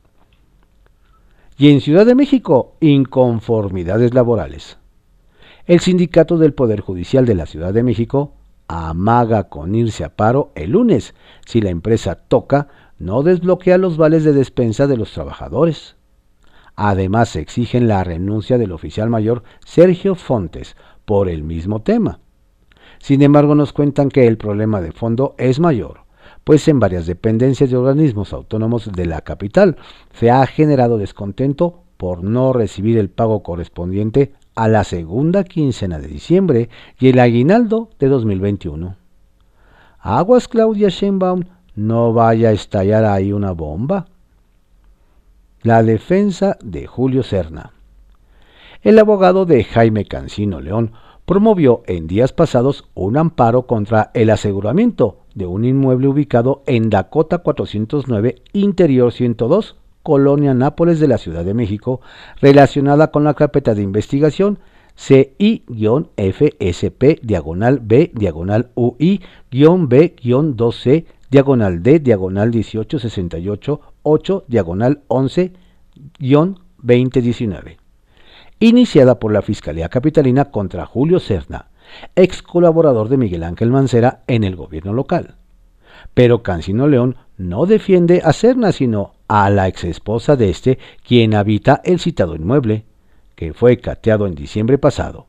Y 1.59 1.71
en 1.71 1.81
Ciudad 1.81 2.05
de 2.05 2.15
México, 2.15 2.75
inconformidades 2.81 4.13
laborales. 4.13 4.79
El 5.67 5.81
sindicato 5.81 6.39
del 6.39 6.55
Poder 6.55 6.81
Judicial 6.81 7.27
de 7.27 7.35
la 7.35 7.47
Ciudad 7.47 7.73
de 7.73 7.83
México 7.83 8.35
amaga 8.69 9.45
con 9.45 9.75
irse 9.75 10.05
a 10.05 10.15
paro 10.15 10.51
el 10.55 10.73
lunes 10.73 11.15
si 11.45 11.61
la 11.61 11.71
empresa 11.71 12.15
Toca 12.15 12.69
no 12.99 13.23
desbloquea 13.23 13.79
los 13.79 13.97
vales 13.97 14.25
de 14.25 14.33
despensa 14.33 14.87
de 14.87 14.97
los 14.97 15.13
trabajadores. 15.13 15.96
Además, 16.77 17.35
exigen 17.37 17.89
la 17.89 18.05
renuncia 18.05 18.59
del 18.59 18.73
oficial 18.73 19.09
mayor 19.09 19.43
Sergio 19.65 20.15
Fontes 20.15 20.77
por 21.05 21.29
el 21.29 21.43
mismo 21.43 21.81
tema. 21.81 22.21
Sin 22.99 23.23
embargo, 23.23 23.55
nos 23.55 23.73
cuentan 23.73 24.11
que 24.11 24.27
el 24.27 24.37
problema 24.37 24.81
de 24.81 24.93
fondo 24.93 25.35
es 25.39 25.59
mayor, 25.59 26.01
pues 26.45 26.69
en 26.69 26.79
varias 26.79 27.07
dependencias 27.07 27.71
de 27.71 27.77
organismos 27.77 28.33
autónomos 28.33 28.93
de 28.93 29.07
la 29.07 29.23
capital 29.23 29.77
se 30.13 30.31
ha 30.31 30.47
generado 30.47 30.99
descontento 30.99 31.83
por 31.97 32.23
no 32.23 32.53
recibir 32.53 32.99
el 32.99 33.09
pago 33.09 33.43
correspondiente 33.43 34.35
a 34.55 34.69
la 34.69 34.85
segunda 34.85 35.45
quincena 35.45 35.99
de 35.99 36.09
diciembre 36.09 36.69
y 36.99 37.09
el 37.09 37.19
aguinaldo 37.19 37.91
de 37.99 38.09
2021. 38.09 38.97
Aguas 39.99 40.47
Claudia 40.49 40.89
Sheinbaum, 40.89 41.45
no 41.75 42.13
vaya 42.13 42.51
a 42.51 42.53
estallar 42.53 43.05
ahí 43.05 43.33
una 43.33 43.53
bomba. 43.53 44.07
La 45.63 45.83
defensa 45.83 46.59
de 46.63 46.87
Julio 46.87 47.23
Serna. 47.23 47.73
El 48.83 48.99
abogado 48.99 49.47
de 49.47 49.65
Jaime 49.65 50.05
Cancino 50.05 50.61
León 50.61 50.93
promovió 51.25 51.83
en 51.87 52.07
días 52.07 52.33
pasados 52.33 52.85
un 52.95 53.17
amparo 53.17 53.67
contra 53.67 54.11
el 54.15 54.31
aseguramiento 54.31 55.19
de 55.35 55.47
un 55.47 55.65
inmueble 55.65 56.09
ubicado 56.09 56.63
en 56.67 56.91
Dakota 56.91 57.39
409, 57.39 58.37
Interior 58.53 59.13
102, 59.13 59.77
Colonia 60.03 60.55
Nápoles 60.55 61.01
de 61.01 61.09
la 61.09 61.19
Ciudad 61.19 61.45
de 61.45 61.55
México, 61.55 62.01
relacionada 62.41 63.11
con 63.11 63.25
la 63.25 63.35
carpeta 63.35 63.75
de 63.75 63.83
investigación 63.83 64.61
CI-FSP 64.97 65.61
diagonal 67.23 67.81
B 67.83 68.13
diagonal 68.15 68.71
UI-B-2C 68.75 69.37
diagonal 71.31 71.83
D 71.83 72.01
diagonal 72.01 72.51
1868 72.51 73.81
8 74.03 74.45
diagonal 74.49 75.03
11-2019 75.09 77.77
iniciada 78.59 79.19
por 79.19 79.33
la 79.33 79.43
Fiscalía 79.43 79.89
Capitalina 79.89 80.47
contra 80.47 80.87
Julio 80.87 81.21
Serna, 81.21 81.69
ex 82.15 82.43
colaborador 82.43 83.09
de 83.09 83.19
Miguel 83.19 83.45
Ángel 83.45 83.71
Mancera 83.71 84.23
en 84.27 84.45
el 84.45 84.57
gobierno 84.57 84.93
local. 84.93 85.37
Pero 86.15 86.43
Cancino 86.43 86.89
León 86.89 87.17
no 87.37 87.67
defiende 87.67 88.23
a 88.25 88.33
Serna, 88.33 88.73
sino 88.73 89.13
a 89.29 89.51
la 89.51 89.69
ex 89.69 89.85
esposa 89.85 90.37
de 90.37 90.51
este, 90.51 90.79
quien 91.07 91.35
habita 91.35 91.81
el 91.85 92.01
citado 92.01 92.35
inmueble, 92.35 92.85
que 93.35 93.53
fue 93.53 93.79
cateado 93.79 94.27
en 94.27 94.35
diciembre 94.35 94.79
pasado. 94.79 95.27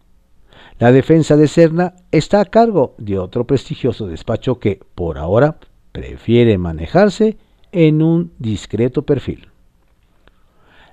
La 0.79 0.91
defensa 0.91 1.35
de 1.35 1.47
Serna 1.47 1.95
está 2.11 2.39
a 2.39 2.45
cargo 2.45 2.95
de 2.97 3.17
otro 3.17 3.45
prestigioso 3.45 4.07
despacho 4.07 4.59
que, 4.59 4.79
por 4.95 5.17
ahora, 5.17 5.57
prefiere 5.97 6.59
manejarse 6.59 7.37
en 7.71 8.03
un 8.03 8.31
discreto 8.37 9.01
perfil. 9.01 9.49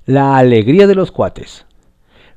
La 0.06 0.38
alegría 0.38 0.86
de 0.86 0.94
los 0.94 1.12
cuates. 1.12 1.66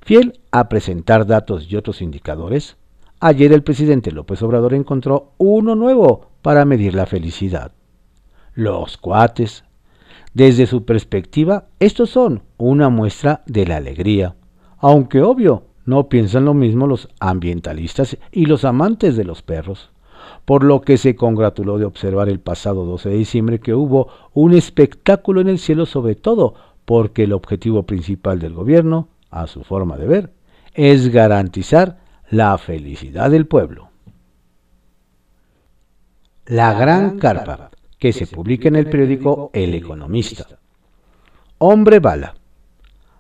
Fiel 0.02 0.42
a 0.52 0.68
presentar 0.68 1.26
datos 1.26 1.72
y 1.72 1.78
otros 1.78 2.02
indicadores, 2.02 2.76
ayer 3.22 3.54
el 3.54 3.64
presidente 3.64 4.12
López 4.12 4.44
Obrador 4.44 4.74
encontró 4.74 5.32
uno 5.38 5.76
nuevo 5.76 6.28
para 6.42 6.66
medir 6.66 6.94
la 6.94 7.06
felicidad. 7.06 7.72
Los 8.54 8.98
cuates. 8.98 9.64
Desde 10.34 10.68
su 10.68 10.84
perspectiva, 10.84 11.70
estos 11.80 12.10
son 12.10 12.44
una 12.58 12.90
muestra 12.90 13.44
de 13.46 13.66
la 13.66 13.78
alegría, 13.78 14.36
aunque 14.80 15.22
obvio, 15.22 15.64
no 15.86 16.10
piensan 16.10 16.44
lo 16.44 16.54
mismo 16.54 16.86
los 16.86 17.08
ambientalistas 17.22 18.18
y 18.30 18.46
los 18.46 18.66
amantes 18.66 19.16
de 19.16 19.24
los 19.24 19.42
perros, 19.42 19.90
por 20.46 20.64
lo 20.64 20.82
que 20.82 20.98
se 20.98 21.16
congratuló 21.16 21.78
de 21.78 21.86
observar 21.86 22.30
el 22.30 22.40
pasado 22.40 22.86
12 22.86 23.10
de 23.10 23.16
diciembre 23.16 23.60
que 23.60 23.74
hubo 23.74 24.08
un 24.34 24.54
espectáculo 24.54 25.42
en 25.42 25.50
el 25.50 25.60
cielo 25.60 25.86
sobre 25.86 26.16
todo 26.16 26.54
porque 26.86 27.24
el 27.24 27.34
objetivo 27.34 27.84
principal 27.84 28.40
del 28.40 28.54
gobierno 28.54 29.10
a 29.30 29.48
su 29.48 29.64
forma 29.64 29.98
de 29.98 30.08
ver, 30.08 30.34
es 30.74 31.10
garantizar 31.10 32.00
la 32.30 32.58
felicidad 32.58 33.32
del 33.32 33.48
pueblo. 33.48 33.90
La 36.46 36.74
Gran 36.74 37.20
Carpa, 37.20 37.72
que 37.98 38.14
se 38.14 38.28
publica 38.28 38.68
en 38.68 38.78
el 38.78 38.90
periódico 38.90 39.50
El 39.54 39.74
Economista. 39.74 40.46
Hombre 41.58 42.00
bala. 42.00 42.36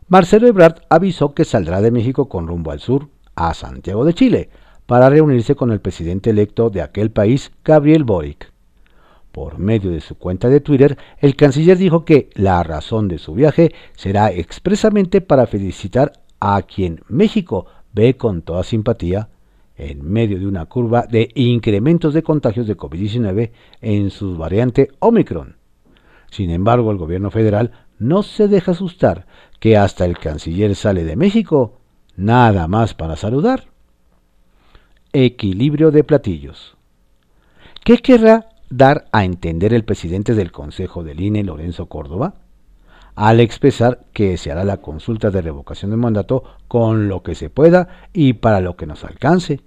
Marcelo 0.07 0.47
Ebrard 0.47 0.83
avisó 0.89 1.33
que 1.33 1.43
saldrá 1.43 1.81
de 1.81 1.91
México 1.91 2.29
con 2.29 2.47
rumbo 2.47 2.71
al 2.71 2.79
sur, 2.79 3.09
a 3.35 3.53
Santiago 3.53 4.05
de 4.05 4.13
Chile, 4.13 4.49
para 4.87 5.09
reunirse 5.09 5.53
con 5.53 5.71
el 5.71 5.81
presidente 5.81 6.31
electo 6.31 6.71
de 6.71 6.81
aquel 6.81 7.11
país, 7.11 7.51
Gabriel 7.63 8.03
Boric. 8.03 8.51
Por 9.31 9.59
medio 9.59 9.91
de 9.91 10.01
su 10.01 10.15
cuenta 10.15 10.49
de 10.49 10.61
Twitter, 10.61 10.97
el 11.19 11.35
canciller 11.35 11.77
dijo 11.77 12.05
que 12.05 12.29
la 12.33 12.63
razón 12.63 13.07
de 13.07 13.19
su 13.19 13.35
viaje 13.35 13.75
será 13.95 14.31
expresamente 14.31 15.21
para 15.21 15.45
felicitar 15.45 16.13
a 16.39 16.61
quien 16.63 17.01
México 17.07 17.67
ve 17.93 18.17
con 18.17 18.41
toda 18.41 18.63
simpatía 18.63 19.29
en 19.75 20.03
medio 20.09 20.39
de 20.39 20.47
una 20.47 20.65
curva 20.65 21.05
de 21.05 21.29
incrementos 21.35 22.13
de 22.13 22.23
contagios 22.23 22.65
de 22.65 22.77
COVID-19 22.77 23.51
en 23.81 24.09
su 24.09 24.37
variante 24.37 24.89
Omicron. 24.99 25.57
Sin 26.31 26.49
embargo, 26.49 26.91
el 26.91 26.97
gobierno 26.97 27.29
federal 27.29 27.71
no 27.99 28.23
se 28.23 28.47
deja 28.47 28.71
asustar 28.71 29.27
que 29.59 29.77
hasta 29.77 30.05
el 30.05 30.17
canciller 30.17 30.75
sale 30.75 31.03
de 31.03 31.15
México, 31.15 31.79
nada 32.15 32.67
más 32.67 32.93
para 32.93 33.15
saludar. 33.15 33.67
Equilibrio 35.19 35.89
de 35.89 36.03
platillos. 36.03 36.77
¿Qué 37.83 37.97
querrá 37.97 38.49
dar 38.69 39.05
a 39.11 39.25
entender 39.25 39.73
el 39.73 39.83
presidente 39.83 40.35
del 40.35 40.51
Consejo 40.51 41.03
del 41.03 41.19
INE, 41.21 41.43
Lorenzo 41.43 41.87
Córdoba, 41.87 42.35
al 43.15 43.39
expresar 43.39 44.05
que 44.13 44.37
se 44.37 44.51
hará 44.51 44.63
la 44.63 44.77
consulta 44.77 45.31
de 45.31 45.41
revocación 45.41 45.89
de 45.89 45.97
mandato 45.97 46.43
con 46.67 47.07
lo 47.07 47.23
que 47.23 47.33
se 47.33 47.49
pueda 47.49 47.87
y 48.13 48.33
para 48.33 48.61
lo 48.61 48.77
que 48.77 48.85
nos 48.85 49.03
alcance, 49.03 49.61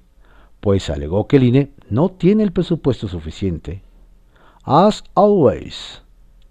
pues 0.60 0.88
alegó 0.88 1.26
que 1.26 1.38
el 1.38 1.42
INE 1.42 1.72
no 1.88 2.10
tiene 2.10 2.44
el 2.44 2.52
presupuesto 2.52 3.08
suficiente. 3.08 3.82
As 4.62 5.02
always, 5.16 6.02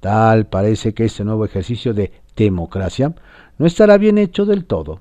tal 0.01 0.47
parece 0.47 0.93
que 0.93 1.05
este 1.05 1.23
nuevo 1.23 1.45
ejercicio 1.45 1.93
de 1.93 2.11
democracia 2.35 3.15
no 3.59 3.65
estará 3.65 3.97
bien 3.97 4.17
hecho 4.17 4.45
del 4.45 4.65
todo, 4.65 4.99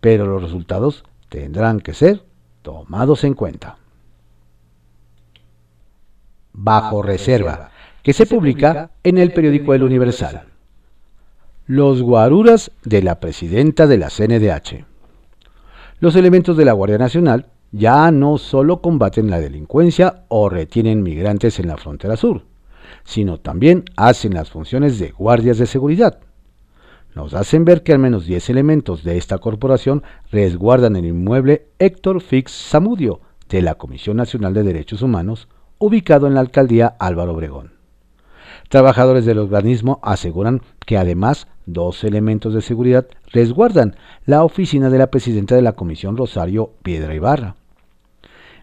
pero 0.00 0.26
los 0.26 0.42
resultados 0.42 1.04
tendrán 1.28 1.80
que 1.80 1.92
ser 1.92 2.24
tomados 2.64 3.22
en 3.22 3.34
cuenta 3.34 3.76
bajo 6.54 7.02
reserva, 7.02 7.70
que 8.02 8.12
se 8.12 8.26
publica 8.26 8.90
en 9.02 9.18
el 9.18 9.32
periódico 9.32 9.74
El 9.74 9.82
Universal. 9.82 10.44
Los 11.66 12.00
guaruras 12.00 12.70
de 12.84 13.02
la 13.02 13.20
presidenta 13.20 13.86
de 13.86 13.98
la 13.98 14.08
CNDH. 14.08 14.84
Los 15.98 16.16
elementos 16.16 16.56
de 16.56 16.64
la 16.64 16.72
Guardia 16.72 16.98
Nacional 16.98 17.46
ya 17.72 18.10
no 18.10 18.38
solo 18.38 18.80
combaten 18.80 19.30
la 19.30 19.40
delincuencia 19.40 20.24
o 20.28 20.48
retienen 20.48 21.02
migrantes 21.02 21.58
en 21.58 21.66
la 21.66 21.76
frontera 21.76 22.16
sur, 22.16 22.44
sino 23.04 23.40
también 23.40 23.84
hacen 23.96 24.34
las 24.34 24.50
funciones 24.50 24.98
de 24.98 25.10
guardias 25.10 25.58
de 25.58 25.66
seguridad. 25.66 26.20
Nos 27.14 27.32
hacen 27.34 27.64
ver 27.64 27.82
que 27.82 27.92
al 27.92 28.00
menos 28.00 28.26
10 28.26 28.50
elementos 28.50 29.04
de 29.04 29.16
esta 29.16 29.38
corporación 29.38 30.02
resguardan 30.32 30.96
el 30.96 31.04
inmueble 31.04 31.68
Héctor 31.78 32.20
Fix 32.20 32.50
Zamudio 32.70 33.20
de 33.48 33.62
la 33.62 33.76
Comisión 33.76 34.16
Nacional 34.16 34.52
de 34.52 34.64
Derechos 34.64 35.00
Humanos, 35.00 35.48
ubicado 35.78 36.26
en 36.26 36.34
la 36.34 36.40
alcaldía 36.40 36.96
Álvaro 36.98 37.32
Obregón. 37.32 37.74
Trabajadores 38.68 39.24
del 39.26 39.38
organismo 39.38 40.00
aseguran 40.02 40.62
que 40.86 40.96
además 40.96 41.46
dos 41.66 42.02
elementos 42.02 42.52
de 42.52 42.62
seguridad 42.62 43.06
resguardan 43.32 43.96
la 44.26 44.42
oficina 44.42 44.90
de 44.90 44.98
la 44.98 45.10
presidenta 45.10 45.54
de 45.54 45.62
la 45.62 45.72
comisión 45.72 46.16
Rosario 46.16 46.72
Piedra 46.82 47.14
Ibarra. 47.14 47.54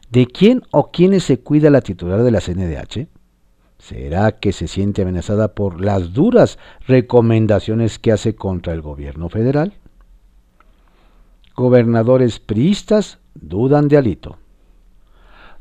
¿De 0.09 0.27
quién 0.27 0.63
o 0.71 0.91
quiénes 0.91 1.23
se 1.23 1.39
cuida 1.39 1.69
la 1.69 1.81
titular 1.81 2.21
de 2.21 2.31
la 2.31 2.41
CNDH? 2.41 3.07
¿Será 3.81 4.33
que 4.33 4.51
se 4.51 4.67
siente 4.67 5.01
amenazada 5.01 5.55
por 5.55 5.83
las 5.83 6.13
duras 6.13 6.59
recomendaciones 6.87 7.97
que 7.97 8.11
hace 8.11 8.35
contra 8.35 8.73
el 8.73 8.81
gobierno 8.81 9.27
federal? 9.27 9.73
Gobernadores 11.55 12.39
priistas 12.39 13.17
dudan 13.33 13.87
de 13.87 13.97
Alito. 13.97 14.37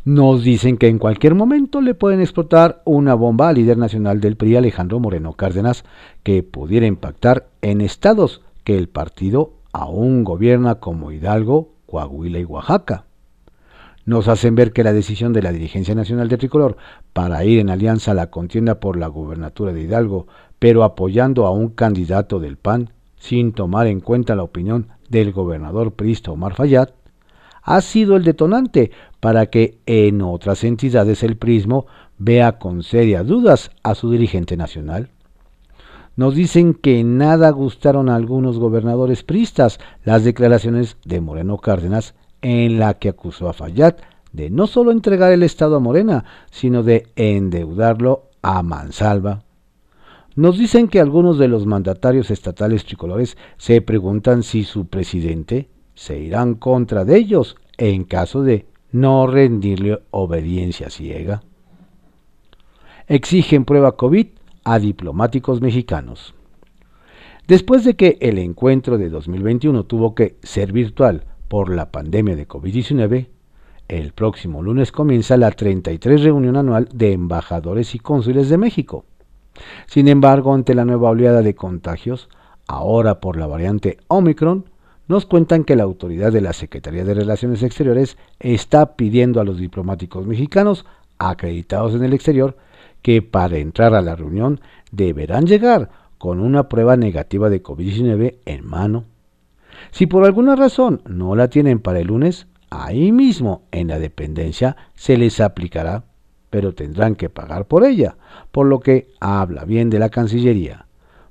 Nos 0.04 0.44
dicen 0.44 0.76
que 0.76 0.88
en 0.88 0.98
cualquier 0.98 1.34
momento 1.34 1.80
le 1.80 1.94
pueden 1.94 2.20
explotar 2.20 2.82
una 2.84 3.14
bomba 3.14 3.48
al 3.48 3.56
líder 3.56 3.78
nacional 3.78 4.20
del 4.20 4.36
PRI, 4.36 4.56
Alejandro 4.56 5.00
Moreno 5.00 5.32
Cárdenas, 5.32 5.84
que 6.22 6.42
pudiera 6.42 6.86
impactar 6.86 7.48
en 7.62 7.80
estados 7.80 8.42
que 8.64 8.76
el 8.76 8.90
partido 8.90 9.54
aún 9.72 10.24
gobierna 10.24 10.74
como 10.74 11.10
Hidalgo, 11.10 11.72
Coahuila 11.86 12.38
y 12.38 12.44
Oaxaca. 12.44 13.06
Nos 14.10 14.26
hacen 14.26 14.56
ver 14.56 14.72
que 14.72 14.82
la 14.82 14.92
decisión 14.92 15.32
de 15.32 15.40
la 15.40 15.52
dirigencia 15.52 15.94
nacional 15.94 16.28
de 16.28 16.36
Tricolor 16.36 16.76
para 17.12 17.44
ir 17.44 17.60
en 17.60 17.70
alianza 17.70 18.10
a 18.10 18.14
la 18.14 18.28
contienda 18.28 18.80
por 18.80 18.96
la 18.96 19.06
gubernatura 19.06 19.72
de 19.72 19.82
Hidalgo, 19.82 20.26
pero 20.58 20.82
apoyando 20.82 21.46
a 21.46 21.52
un 21.52 21.68
candidato 21.68 22.40
del 22.40 22.56
PAN, 22.56 22.90
sin 23.14 23.52
tomar 23.52 23.86
en 23.86 24.00
cuenta 24.00 24.34
la 24.34 24.42
opinión 24.42 24.88
del 25.08 25.30
gobernador 25.30 25.92
priista 25.92 26.32
Omar 26.32 26.54
Fayad, 26.54 26.88
ha 27.62 27.80
sido 27.82 28.16
el 28.16 28.24
detonante 28.24 28.90
para 29.20 29.46
que 29.46 29.78
en 29.86 30.22
otras 30.22 30.64
entidades 30.64 31.22
el 31.22 31.36
prismo 31.36 31.86
vea 32.18 32.58
con 32.58 32.82
serias 32.82 33.24
dudas 33.24 33.70
a 33.84 33.94
su 33.94 34.10
dirigente 34.10 34.56
nacional. 34.56 35.10
Nos 36.16 36.34
dicen 36.34 36.74
que 36.74 37.04
nada 37.04 37.48
gustaron 37.50 38.08
a 38.08 38.16
algunos 38.16 38.58
gobernadores 38.58 39.22
pristas 39.22 39.78
las 40.04 40.24
declaraciones 40.24 40.96
de 41.04 41.20
Moreno 41.20 41.58
Cárdenas 41.58 42.16
en 42.42 42.78
la 42.78 42.94
que 42.94 43.08
acusó 43.08 43.48
a 43.48 43.52
Fayad 43.52 43.96
de 44.32 44.50
no 44.50 44.66
solo 44.66 44.92
entregar 44.92 45.32
el 45.32 45.42
Estado 45.42 45.76
a 45.76 45.80
Morena, 45.80 46.24
sino 46.50 46.82
de 46.82 47.08
endeudarlo 47.16 48.28
a 48.42 48.62
mansalva. 48.62 49.42
Nos 50.36 50.58
dicen 50.58 50.88
que 50.88 51.00
algunos 51.00 51.38
de 51.38 51.48
los 51.48 51.66
mandatarios 51.66 52.30
estatales 52.30 52.84
tricolores 52.84 53.36
se 53.58 53.82
preguntan 53.82 54.42
si 54.42 54.64
su 54.64 54.86
presidente 54.86 55.68
se 55.94 56.18
irá 56.18 56.42
en 56.42 56.54
contra 56.54 57.04
de 57.04 57.16
ellos 57.16 57.56
en 57.76 58.04
caso 58.04 58.42
de 58.42 58.66
no 58.92 59.26
rendirle 59.26 60.00
obediencia 60.10 60.88
ciega. 60.90 61.42
Exigen 63.08 63.64
prueba 63.64 63.96
COVID 63.96 64.28
a 64.64 64.78
diplomáticos 64.78 65.60
mexicanos. 65.60 66.34
Después 67.48 67.84
de 67.84 67.96
que 67.96 68.16
el 68.20 68.38
encuentro 68.38 68.98
de 68.98 69.08
2021 69.08 69.84
tuvo 69.84 70.14
que 70.14 70.36
ser 70.42 70.72
virtual 70.72 71.24
por 71.50 71.68
la 71.68 71.90
pandemia 71.90 72.36
de 72.36 72.46
COVID-19, 72.46 73.26
el 73.88 74.12
próximo 74.12 74.62
lunes 74.62 74.92
comienza 74.92 75.36
la 75.36 75.50
33 75.50 76.22
reunión 76.22 76.56
anual 76.56 76.88
de 76.94 77.12
embajadores 77.12 77.96
y 77.96 77.98
cónsules 77.98 78.48
de 78.48 78.56
México. 78.56 79.04
Sin 79.86 80.06
embargo, 80.06 80.54
ante 80.54 80.76
la 80.76 80.84
nueva 80.84 81.10
oleada 81.10 81.42
de 81.42 81.56
contagios, 81.56 82.28
ahora 82.68 83.18
por 83.18 83.36
la 83.36 83.48
variante 83.48 83.98
Omicron, 84.06 84.66
nos 85.08 85.26
cuentan 85.26 85.64
que 85.64 85.74
la 85.74 85.82
autoridad 85.82 86.30
de 86.30 86.40
la 86.40 86.52
Secretaría 86.52 87.04
de 87.04 87.14
Relaciones 87.14 87.64
Exteriores 87.64 88.16
está 88.38 88.94
pidiendo 88.94 89.40
a 89.40 89.44
los 89.44 89.58
diplomáticos 89.58 90.28
mexicanos 90.28 90.86
acreditados 91.18 91.96
en 91.96 92.04
el 92.04 92.12
exterior 92.12 92.56
que 93.02 93.22
para 93.22 93.58
entrar 93.58 93.96
a 93.96 94.02
la 94.02 94.14
reunión 94.14 94.60
deberán 94.92 95.46
llegar 95.46 95.90
con 96.16 96.38
una 96.38 96.68
prueba 96.68 96.96
negativa 96.96 97.50
de 97.50 97.60
COVID-19 97.60 98.36
en 98.44 98.64
mano. 98.64 99.06
Si 99.90 100.06
por 100.06 100.24
alguna 100.24 100.56
razón 100.56 101.02
no 101.06 101.34
la 101.34 101.48
tienen 101.48 101.80
para 101.80 102.00
el 102.00 102.08
lunes, 102.08 102.46
ahí 102.70 103.12
mismo 103.12 103.62
en 103.72 103.88
la 103.88 103.98
dependencia 103.98 104.76
se 104.94 105.16
les 105.16 105.40
aplicará, 105.40 106.04
pero 106.50 106.74
tendrán 106.74 107.14
que 107.14 107.28
pagar 107.28 107.66
por 107.66 107.84
ella, 107.84 108.16
por 108.50 108.66
lo 108.66 108.80
que 108.80 109.08
habla 109.20 109.64
bien 109.64 109.90
de 109.90 109.98
la 109.98 110.08
Cancillería 110.08 110.86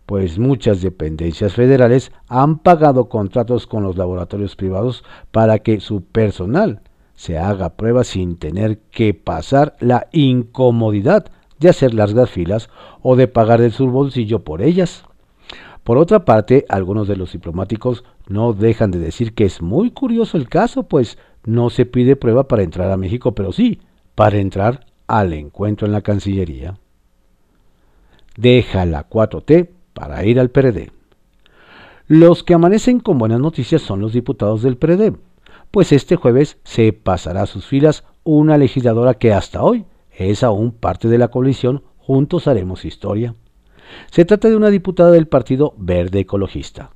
pues 0.10 0.40
muchas 0.40 0.82
dependencias 0.82 1.54
federales 1.54 2.12
han 2.28 2.58
pagado 2.58 3.10
contratos 3.10 3.68
con 3.68 3.84
los 3.84 3.96
laboratorios 3.96 4.56
privados 4.56 5.04
para 5.30 5.60
que 5.60 5.80
su 5.82 6.02
personal 6.02 6.82
se 7.14 7.38
haga 7.38 7.76
pruebas 7.76 8.08
sin 8.08 8.38
tener 8.38 8.80
que 8.90 9.14
pasar 9.14 9.76
la 9.80 10.08
incomodidad 10.12 11.28
de 11.60 11.70
hacer 11.70 11.94
largas 11.94 12.32
filas 12.32 12.72
o 13.04 13.16
de 13.16 13.28
pagar 13.28 13.62
de 13.62 13.70
su 13.70 13.92
bolsillo 13.92 14.44
por 14.44 14.64
ellas. 14.64 15.04
Por 15.84 15.98
otra 15.98 16.26
parte, 16.26 16.66
algunos 16.70 17.08
de 17.08 17.16
los 17.16 17.32
diplomáticos 17.32 18.04
no 18.28 18.54
dejan 18.54 18.92
de 18.92 19.00
decir 19.00 19.34
que 19.34 19.46
es 19.46 19.62
muy 19.62 19.92
curioso 19.92 20.38
el 20.38 20.50
caso, 20.50 20.84
pues 20.84 21.18
no 21.46 21.70
se 21.70 21.86
pide 21.86 22.16
prueba 22.16 22.48
para 22.48 22.64
entrar 22.64 22.92
a 22.92 22.98
México, 22.98 23.34
pero 23.34 23.52
sí 23.52 23.82
para 24.16 24.38
entrar 24.38 24.86
al 25.08 25.34
encuentro 25.34 25.88
en 25.88 25.94
la 25.94 26.02
Cancillería. 26.02 26.78
Deja 28.38 28.86
la 28.86 29.10
4T 29.10 29.70
para 29.94 30.24
ir 30.26 30.40
al 30.40 30.50
PRD. 30.50 30.92
Los 32.08 32.44
que 32.44 32.54
amanecen 32.54 33.00
con 33.00 33.18
buenas 33.18 33.40
noticias 33.40 33.82
son 33.82 34.02
los 34.02 34.14
diputados 34.14 34.62
del 34.62 34.78
PRD, 34.78 35.16
pues 35.72 35.92
este 35.92 36.16
jueves 36.16 36.58
se 36.64 36.94
pasará 36.94 37.44
a 37.44 37.48
sus 37.48 37.66
filas 37.66 38.04
una 38.24 38.58
legisladora 38.58 39.14
que 39.16 39.34
hasta 39.34 39.64
hoy 39.64 39.86
es 40.12 40.44
aún 40.44 40.72
parte 40.72 41.08
de 41.08 41.18
la 41.18 41.30
coalición 41.30 41.84
Juntos 41.98 42.48
Haremos 42.48 42.86
Historia. 42.86 43.36
Se 44.12 44.26
trata 44.26 44.50
de 44.50 44.56
una 44.56 44.70
diputada 44.70 45.12
del 45.12 45.28
Partido 45.28 45.74
Verde 45.78 46.22
Ecologista, 46.22 46.92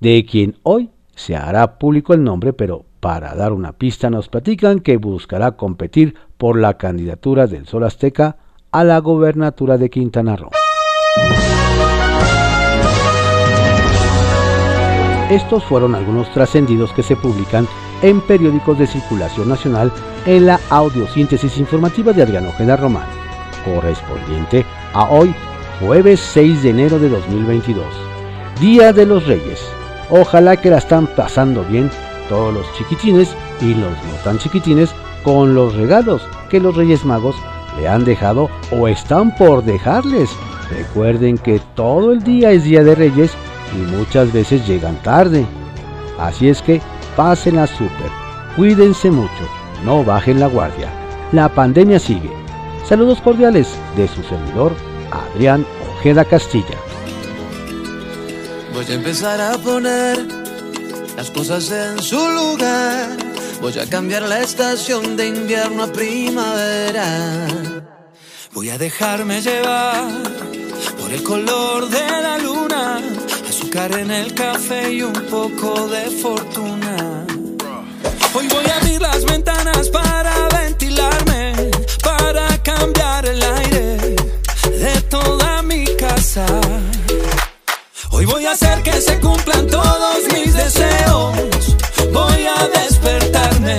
de 0.00 0.24
quien 0.24 0.56
hoy 0.62 0.90
se 1.14 1.36
hará 1.36 1.78
público 1.78 2.14
el 2.14 2.22
nombre, 2.22 2.52
pero 2.52 2.84
para 3.00 3.34
dar 3.34 3.52
una 3.52 3.72
pista 3.72 4.10
nos 4.10 4.28
platican 4.28 4.80
que 4.80 4.96
buscará 4.96 5.52
competir 5.52 6.14
por 6.36 6.58
la 6.58 6.78
candidatura 6.78 7.46
del 7.46 7.66
Sol 7.66 7.84
Azteca 7.84 8.36
a 8.70 8.84
la 8.84 8.98
gobernatura 8.98 9.78
de 9.78 9.90
Quintana 9.90 10.36
Roo. 10.36 10.50
Estos 15.30 15.62
fueron 15.64 15.94
algunos 15.94 16.32
trascendidos 16.32 16.92
que 16.92 17.02
se 17.02 17.14
publican 17.14 17.68
en 18.00 18.20
periódicos 18.22 18.78
de 18.78 18.86
circulación 18.86 19.48
nacional 19.48 19.92
en 20.24 20.46
la 20.46 20.58
audiosíntesis 20.70 21.58
informativa 21.58 22.12
de 22.12 22.22
Adriano 22.22 22.48
Ojeda 22.48 22.76
Román, 22.76 23.06
correspondiente 23.64 24.64
a 24.94 25.10
hoy, 25.10 25.34
jueves 25.80 26.20
6 26.32 26.62
de 26.62 26.70
enero 26.70 26.98
de 26.98 27.08
2022, 27.08 27.84
Día 28.60 28.92
de 28.92 29.06
los 29.06 29.26
Reyes. 29.26 29.60
Ojalá 30.10 30.56
que 30.56 30.70
la 30.70 30.78
están 30.78 31.06
pasando 31.06 31.64
bien 31.64 31.90
todos 32.28 32.52
los 32.52 32.66
chiquitines 32.74 33.34
y 33.60 33.74
los 33.74 33.90
no 33.90 34.14
tan 34.24 34.38
chiquitines 34.38 34.90
con 35.22 35.54
los 35.54 35.74
regalos 35.74 36.22
que 36.50 36.60
los 36.60 36.76
Reyes 36.76 37.04
Magos 37.04 37.36
le 37.78 37.88
han 37.88 38.04
dejado 38.04 38.50
o 38.72 38.88
están 38.88 39.34
por 39.36 39.62
dejarles. 39.62 40.30
Recuerden 40.70 41.38
que 41.38 41.60
todo 41.74 42.12
el 42.12 42.22
día 42.22 42.50
es 42.50 42.64
Día 42.64 42.82
de 42.82 42.94
Reyes 42.94 43.32
y 43.74 43.96
muchas 43.96 44.32
veces 44.32 44.66
llegan 44.66 44.96
tarde. 45.02 45.46
Así 46.18 46.48
es 46.48 46.60
que 46.60 46.80
pásenla 47.16 47.66
súper, 47.66 48.10
cuídense 48.56 49.10
mucho, 49.10 49.30
no 49.84 50.02
bajen 50.02 50.40
la 50.40 50.48
guardia. 50.48 50.88
La 51.32 51.48
pandemia 51.48 51.98
sigue. 51.98 52.30
Saludos 52.84 53.20
cordiales 53.20 53.68
de 53.96 54.08
su 54.08 54.22
servidor, 54.22 54.72
Adrián 55.10 55.66
Ojeda 55.98 56.24
Castilla. 56.24 56.76
Voy 58.74 58.86
a 58.88 58.94
empezar 58.94 59.40
a 59.40 59.58
poner 59.58 60.18
las 61.16 61.30
cosas 61.30 61.70
en 61.70 62.02
su 62.02 62.16
lugar. 62.16 63.16
Voy 63.60 63.78
a 63.78 63.86
cambiar 63.86 64.22
la 64.22 64.40
estación 64.40 65.16
de 65.16 65.28
invierno 65.28 65.84
a 65.84 65.86
primavera. 65.92 67.48
Voy 68.52 68.70
a 68.70 68.78
dejarme 68.78 69.40
llevar 69.40 70.04
por 70.98 71.12
el 71.12 71.22
color 71.22 71.88
de 71.88 72.10
la 72.22 72.38
luna 72.38 73.00
azúcar 73.48 73.92
en 73.98 74.10
el 74.10 74.34
café 74.34 74.92
y 74.92 75.02
un 75.02 75.12
poco 75.12 75.88
de 75.88 76.10
fortuna. 76.10 77.26
Hoy 78.34 78.46
voy 78.48 78.64
a 78.66 78.76
abrir 78.76 79.02
hacer 88.50 88.82
que 88.82 89.00
se 89.00 89.18
cumplan 89.20 89.66
todos 89.66 90.20
mis 90.32 90.54
deseos. 90.54 91.76
Voy 92.12 92.46
a 92.46 92.68
despertarme 92.80 93.78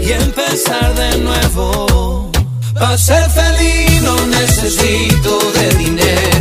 y 0.00 0.12
empezar 0.12 0.94
de 0.94 1.18
nuevo. 1.18 2.30
Para 2.74 2.98
ser 2.98 3.30
feliz 3.30 4.02
no 4.02 4.26
necesito 4.26 5.38
de 5.52 5.74
dinero. 5.76 6.33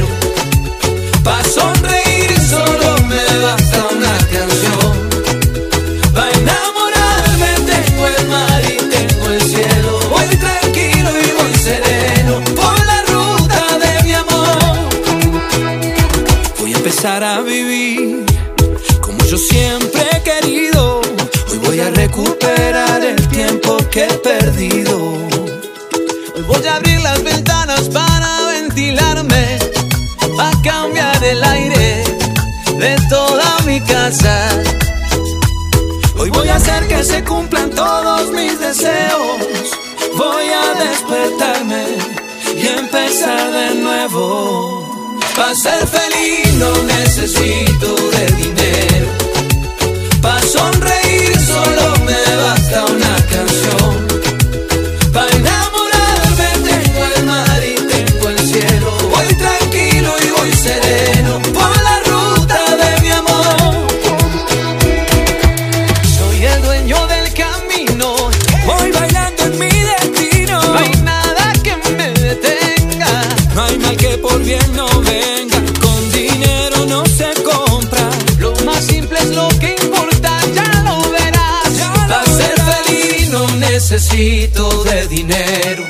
Hoy 26.35 26.41
voy 26.47 26.65
a 26.65 26.77
abrir 26.77 26.99
las 27.01 27.23
ventanas 27.23 27.81
para 27.89 28.47
ventilarme, 28.47 29.59
para 30.35 30.61
cambiar 30.63 31.23
el 31.23 31.43
aire 31.43 32.03
de 32.79 32.97
toda 33.07 33.59
mi 33.67 33.79
casa. 33.81 34.49
Hoy 36.17 36.31
voy 36.31 36.47
a 36.47 36.55
hacer 36.55 36.87
que 36.87 37.03
se 37.03 37.23
cumplan 37.23 37.69
todos 37.69 38.31
mis 38.31 38.59
deseos. 38.59 39.37
Voy 40.17 40.45
a 40.47 40.73
despertarme 40.85 41.85
y 42.55 42.67
empezar 42.67 43.51
de 43.51 43.75
nuevo. 43.75 45.19
Para 45.35 45.53
ser 45.53 45.87
feliz 45.87 46.51
no 46.55 46.71
necesito 46.83 47.95
de 48.09 48.25
dinero. 48.37 49.07
Para 50.19 50.41
sonreír 50.41 51.39
solo 51.45 51.95
me 52.05 52.35
basta 52.37 52.85
una 52.85 53.15
canción. 53.27 54.02
no 74.73 74.87
venga, 75.01 75.59
con 75.81 76.11
dinero 76.11 76.85
no 76.85 77.05
se 77.05 77.31
compra. 77.43 78.09
Lo 78.39 78.53
más 78.65 78.83
simple 78.85 79.19
es 79.19 79.29
lo 79.29 79.47
que 79.59 79.75
importa, 79.81 80.39
ya 80.53 80.81
lo 80.83 81.09
verás. 81.11 81.77
Ya 81.77 81.89
lo 81.89 82.07
Para 82.07 82.25
ser 82.25 82.55
verás. 82.55 82.75
feliz 82.85 83.29
no 83.29 83.47
necesito 83.55 84.83
de 84.83 85.07
dinero. 85.07 85.83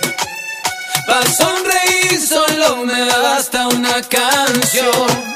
Para 1.07 1.31
sonreír 1.31 2.19
solo 2.27 2.85
me 2.85 3.05
basta 3.05 3.67
una 3.67 4.01
canción. 4.01 5.32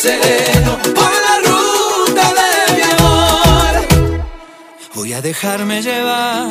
Sereno 0.00 0.78
por 0.94 1.12
la 1.26 1.34
ruta 1.48 2.24
de 2.40 2.74
mi 2.76 2.82
amor. 2.94 3.72
Voy 4.94 5.12
a 5.12 5.20
dejarme 5.20 5.82
llevar 5.82 6.48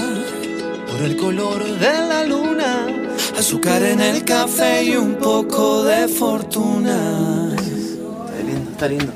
por 0.87 1.01
el 1.01 1.17
color 1.17 1.63
de 1.63 1.93
la 2.11 2.25
luna, 2.25 2.85
azúcar 3.37 3.81
en 3.81 4.01
el 4.01 4.23
café 4.23 4.83
y 4.83 4.95
un 4.95 5.15
poco 5.15 5.83
de 5.83 6.07
fortuna. 6.07 7.55
Está 7.55 8.43
lindo, 8.43 8.71
está 8.71 8.87
lindo. 8.87 9.13